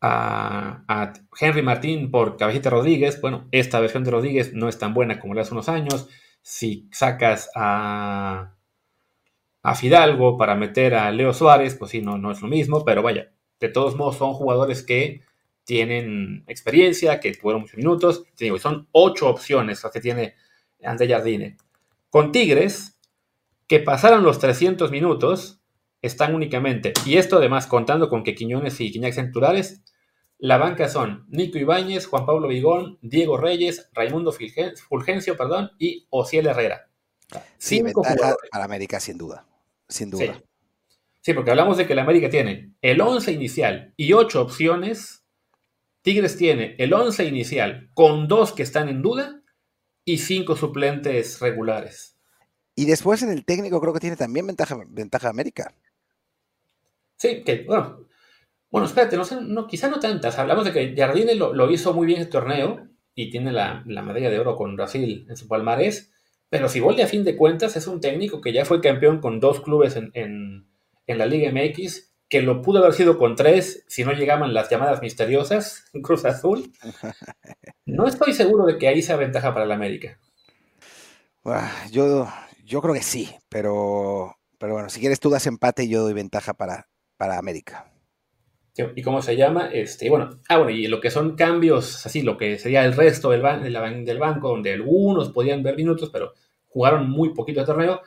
[0.00, 5.18] A, Henry Martín por Cabecita Rodríguez, bueno, esta versión de Rodríguez no es tan buena
[5.18, 6.08] como la hace unos años.
[6.42, 8.54] Si sacas a
[9.68, 13.02] a Fidalgo para meter a Leo Suárez, pues sí, no, no es lo mismo, pero
[13.02, 15.22] vaya, de todos modos son jugadores que
[15.64, 18.24] tienen experiencia, que tuvieron muchos minutos,
[18.60, 20.34] son ocho opciones las que tiene
[20.82, 21.58] André Jardine.
[22.08, 22.98] Con Tigres,
[23.66, 25.60] que pasaron los 300 minutos,
[26.00, 29.82] están únicamente, y esto además contando con que Quiñones y Quiñac centrales,
[30.38, 34.32] la banca son Nico Ibáñez, Juan Pablo Vigón, Diego Reyes, Raimundo
[34.88, 36.88] Fulgencio perdón, y Ociel Herrera.
[37.58, 39.44] Cinco para América, sin duda.
[39.88, 40.42] Sin duda.
[41.20, 41.34] Sí.
[41.34, 45.24] porque hablamos de que la América tiene el 11 inicial y 8 opciones.
[46.02, 49.42] Tigres tiene el 11 inicial con dos que están en duda
[50.04, 52.16] y 5 suplentes regulares.
[52.74, 55.74] Y después en el técnico creo que tiene también ventaja, ventaja América.
[57.16, 58.06] Sí, que bueno.
[58.70, 60.38] Bueno, espérate, no, no, quizá no tantas.
[60.38, 64.28] Hablamos de que Jardine lo, hizo muy bien este torneo y tiene la, la medalla
[64.28, 66.12] de oro con Brasil en su palmarés.
[66.50, 69.60] Pero Siboldi, a fin de cuentas, es un técnico que ya fue campeón con dos
[69.60, 70.66] clubes en,
[71.06, 75.02] la Liga MX, que lo pudo haber sido con tres si no llegaban las llamadas
[75.02, 76.72] misteriosas en Cruz Azul.
[77.84, 80.18] No estoy seguro de que ahí sea ventaja para el América.
[81.90, 82.28] Yo,
[82.64, 86.52] yo creo que sí, pero, pero bueno, si quieres tú das empate, yo doy ventaja
[86.52, 87.90] para, para América.
[88.94, 89.70] ¿Y cómo se llama?
[89.72, 93.30] Este, bueno, ah, bueno, y lo que son cambios, así, lo que sería el resto
[93.30, 93.42] del,
[94.04, 96.34] del banco, donde algunos podían ver minutos, pero
[96.66, 98.02] jugaron muy poquito de torneo.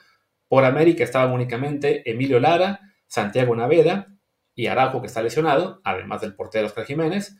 [0.47, 4.07] Por América estaban únicamente Emilio Lara, Santiago Naveda
[4.55, 7.37] y Araujo, que está lesionado, además del portero Oscar Jiménez.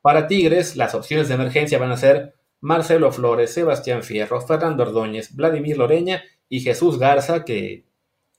[0.00, 5.34] Para Tigres, las opciones de emergencia van a ser Marcelo Flores, Sebastián Fierro, Fernando Ordóñez,
[5.34, 7.86] Vladimir Loreña y Jesús Garza, que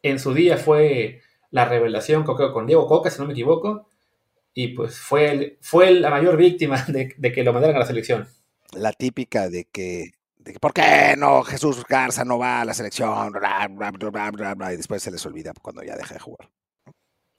[0.02, 1.22] en su día fue
[1.52, 3.90] la revelación, con Diego Coca, si no me equivoco,
[4.60, 8.28] y pues fue, fue la mayor víctima de, que lo mandaran a la selección.
[8.74, 12.74] La típica de que, de que, ¿por qué no Jesús Garza no va a la
[12.74, 13.34] selección?
[13.36, 16.50] y después se les olvida cuando ya deja de jugar.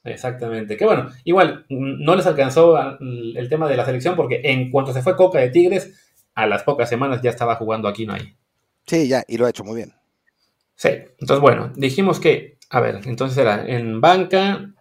[0.04, 0.76] Exactamente.
[0.76, 5.02] Que bueno, igual no les alcanzó el tema de la selección porque en cuanto se
[5.02, 8.32] fue Coca de Tigres, a las pocas semanas ya estaba jugando aquí, no hay.
[8.86, 9.92] Sí, ya, y lo ha hecho muy bien.
[10.76, 14.72] Sí, entonces bueno, dijimos que, a ver, entonces era en banca,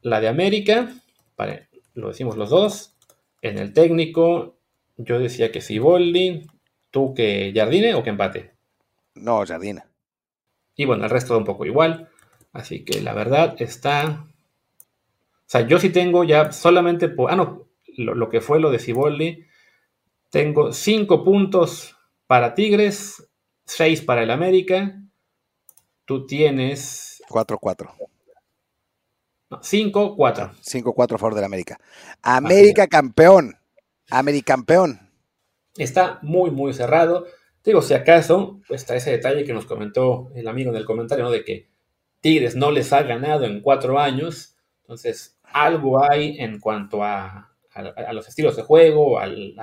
[0.00, 0.88] la de América,
[1.36, 2.94] vale, lo decimos los dos.
[3.40, 4.56] En el técnico,
[4.96, 6.46] yo decía que Siboldi,
[6.90, 8.52] tú que Jardine o que empate.
[9.14, 9.82] No, Jardine.
[10.76, 12.08] Y bueno, el resto da un poco igual.
[12.52, 14.26] Así que la verdad está.
[14.26, 17.30] O sea, yo sí tengo ya solamente por.
[17.30, 17.66] Ah, no,
[17.96, 19.46] lo, que fue lo de Siboldi.
[20.30, 23.28] Tengo cinco puntos para Tigres,
[23.64, 24.98] seis para el América.
[26.04, 27.22] Tú tienes.
[27.28, 27.90] 4-4.
[29.60, 30.52] 5-4.
[30.60, 31.78] 5-4 a favor del América.
[32.22, 33.56] América campeón.
[34.10, 35.10] Americampeón.
[35.76, 37.26] Está muy, muy cerrado.
[37.64, 41.30] Digo, si acaso, está ese detalle que nos comentó el amigo en el comentario, ¿no?
[41.30, 41.68] De que
[42.20, 44.56] Tigres no les ha ganado en cuatro años.
[44.82, 47.50] Entonces, algo hay en cuanto a,
[48.12, 49.54] los estilos de juego, al,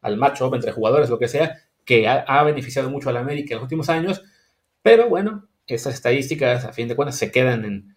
[0.00, 3.56] al, match-up entre jugadores, lo que sea, que ha, beneficiado mucho a la América en
[3.56, 4.22] los últimos años,
[4.82, 7.96] pero bueno, esas estadísticas, a fin de cuentas, se quedan, en,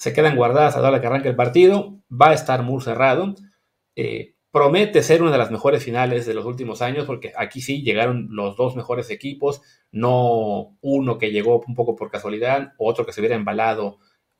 [0.00, 3.34] se quedan guardadas a la hora que arranque el partido, va a estar muy cerrado.
[3.94, 7.82] Eh, promete ser una de las mejores finales de los últimos años, porque aquí sí
[7.82, 9.60] llegaron los dos mejores equipos,
[9.92, 13.98] no uno que llegó un poco por casualidad, otro que se hubiera embalado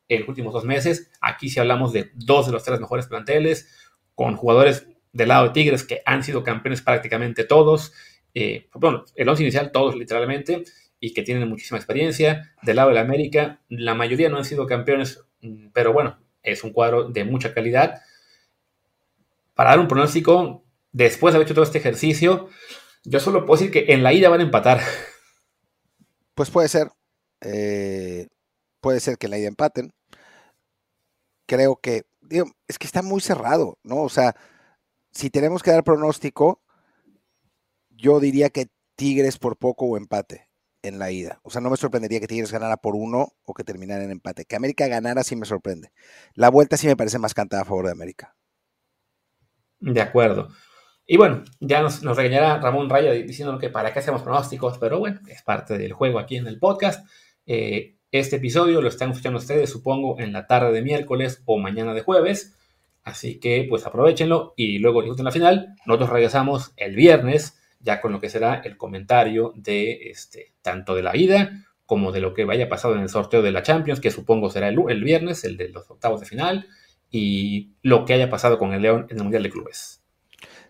[0.08, 1.10] en los últimos dos meses.
[1.20, 3.68] Aquí sí hablamos de dos de los tres mejores planteles,
[4.14, 7.92] con jugadores del lado de Tigres que han sido campeones prácticamente todos,
[8.32, 10.64] eh, bueno, el once inicial todos literalmente,
[11.00, 12.54] y que tienen muchísima experiencia.
[12.62, 15.24] Del lado de la América, la mayoría no han sido campeones,
[15.72, 18.02] pero bueno, es un cuadro de mucha calidad
[19.60, 22.48] para dar un pronóstico, después de haber hecho todo este ejercicio,
[23.04, 24.80] yo solo puedo decir que en la ida van a empatar.
[26.34, 26.88] Pues puede ser.
[27.42, 28.28] Eh,
[28.80, 29.92] puede ser que en la ida empaten.
[31.44, 33.96] Creo que, digo, es que está muy cerrado, ¿no?
[33.96, 34.34] O sea,
[35.10, 36.62] si tenemos que dar pronóstico,
[37.90, 40.49] yo diría que Tigres por poco o empate
[40.82, 41.40] en la ida.
[41.42, 44.44] O sea, no me sorprendería que Tigres ganara por uno o que terminara en empate.
[44.44, 45.92] Que América ganara sí me sorprende.
[46.34, 48.36] La vuelta sí me parece más cantada a favor de América.
[49.78, 50.48] De acuerdo.
[51.06, 55.20] Y bueno, ya nos, regañará Ramón Raya diciendo que para qué hacemos pronósticos, pero bueno,
[55.28, 57.04] es parte del juego aquí en el podcast.
[57.46, 61.94] Eh, este episodio lo están escuchando ustedes, supongo, en la tarde de miércoles o mañana
[61.94, 62.56] de jueves.
[63.02, 65.74] Así que pues aprovechenlo y luego disfruten la final.
[65.86, 71.02] Nosotros regresamos el viernes ya con lo que será el comentario de este, tanto de
[71.02, 74.12] la ida como de lo que vaya pasado en el sorteo de la Champions, que
[74.12, 76.68] supongo será el, el viernes, el de los octavos de final,
[77.10, 80.00] y lo que haya pasado con el León en el Mundial de Clubes.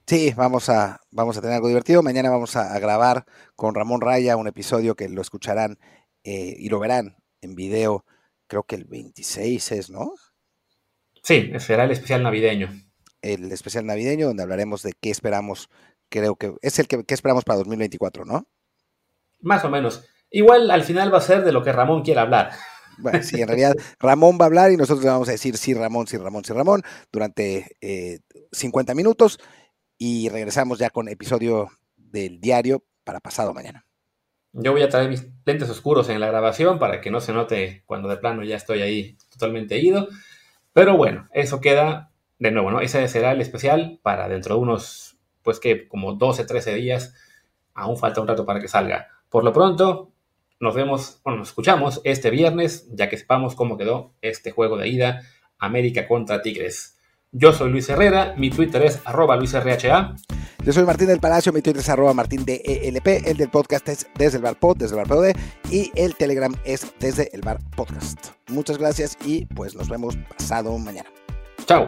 [0.07, 2.03] Sí, vamos a, vamos a tener algo divertido.
[2.03, 5.79] Mañana vamos a, grabar con Ramón Raya un episodio que lo escucharán
[6.25, 8.05] eh, y lo verán en video,
[8.47, 10.13] creo que el 26 es, ¿no?
[11.23, 12.71] Sí, será el especial navideño.
[13.23, 15.69] El especial navideño donde hablaremos de qué esperamos,
[16.11, 18.47] creo que es el que, esperamos para 2024, ¿no?
[19.41, 20.05] Más o menos.
[20.31, 22.51] Igual al final va a ser de lo que Ramón quiera hablar.
[22.99, 25.73] Bueno, sí, en realidad Ramón va a hablar y nosotros le vamos a decir sí,
[25.73, 27.77] Ramón, sí, Ramón, sí, Ramón durante
[28.53, 29.39] 50 eh, minutos
[29.97, 33.87] y regresamos ya con episodio del diario para pasado mañana.
[34.53, 37.85] Yo voy a traer mis lentes oscuros en la grabación para que no se note
[37.87, 40.09] cuando de plano ya estoy ahí totalmente ido.
[40.73, 42.81] Pero bueno, eso queda de nuevo, ¿no?
[42.81, 45.10] Ese será el especial para dentro de unos,
[45.51, 47.13] pues que como 12, 13 días.
[47.75, 49.09] Aún falta un rato para que salga.
[49.29, 50.13] Por lo pronto,
[50.61, 54.87] nos vemos, o nos escuchamos este viernes, ya que sepamos cómo quedó este juego de
[54.87, 55.23] ida
[55.59, 56.99] América contra Tigres.
[57.33, 60.15] Yo soy Luis Herrera, mi Twitter es arroba luisrha.
[60.65, 63.89] Yo soy Martín del Palacio, mi Twitter es arroba martín de ELP, el del podcast
[63.89, 65.33] es desde el bar pod, desde el bar POD,
[65.69, 68.29] y el Telegram es desde el bar podcast.
[68.47, 71.11] Muchas gracias y pues nos vemos pasado mañana.
[71.67, 71.87] Chao.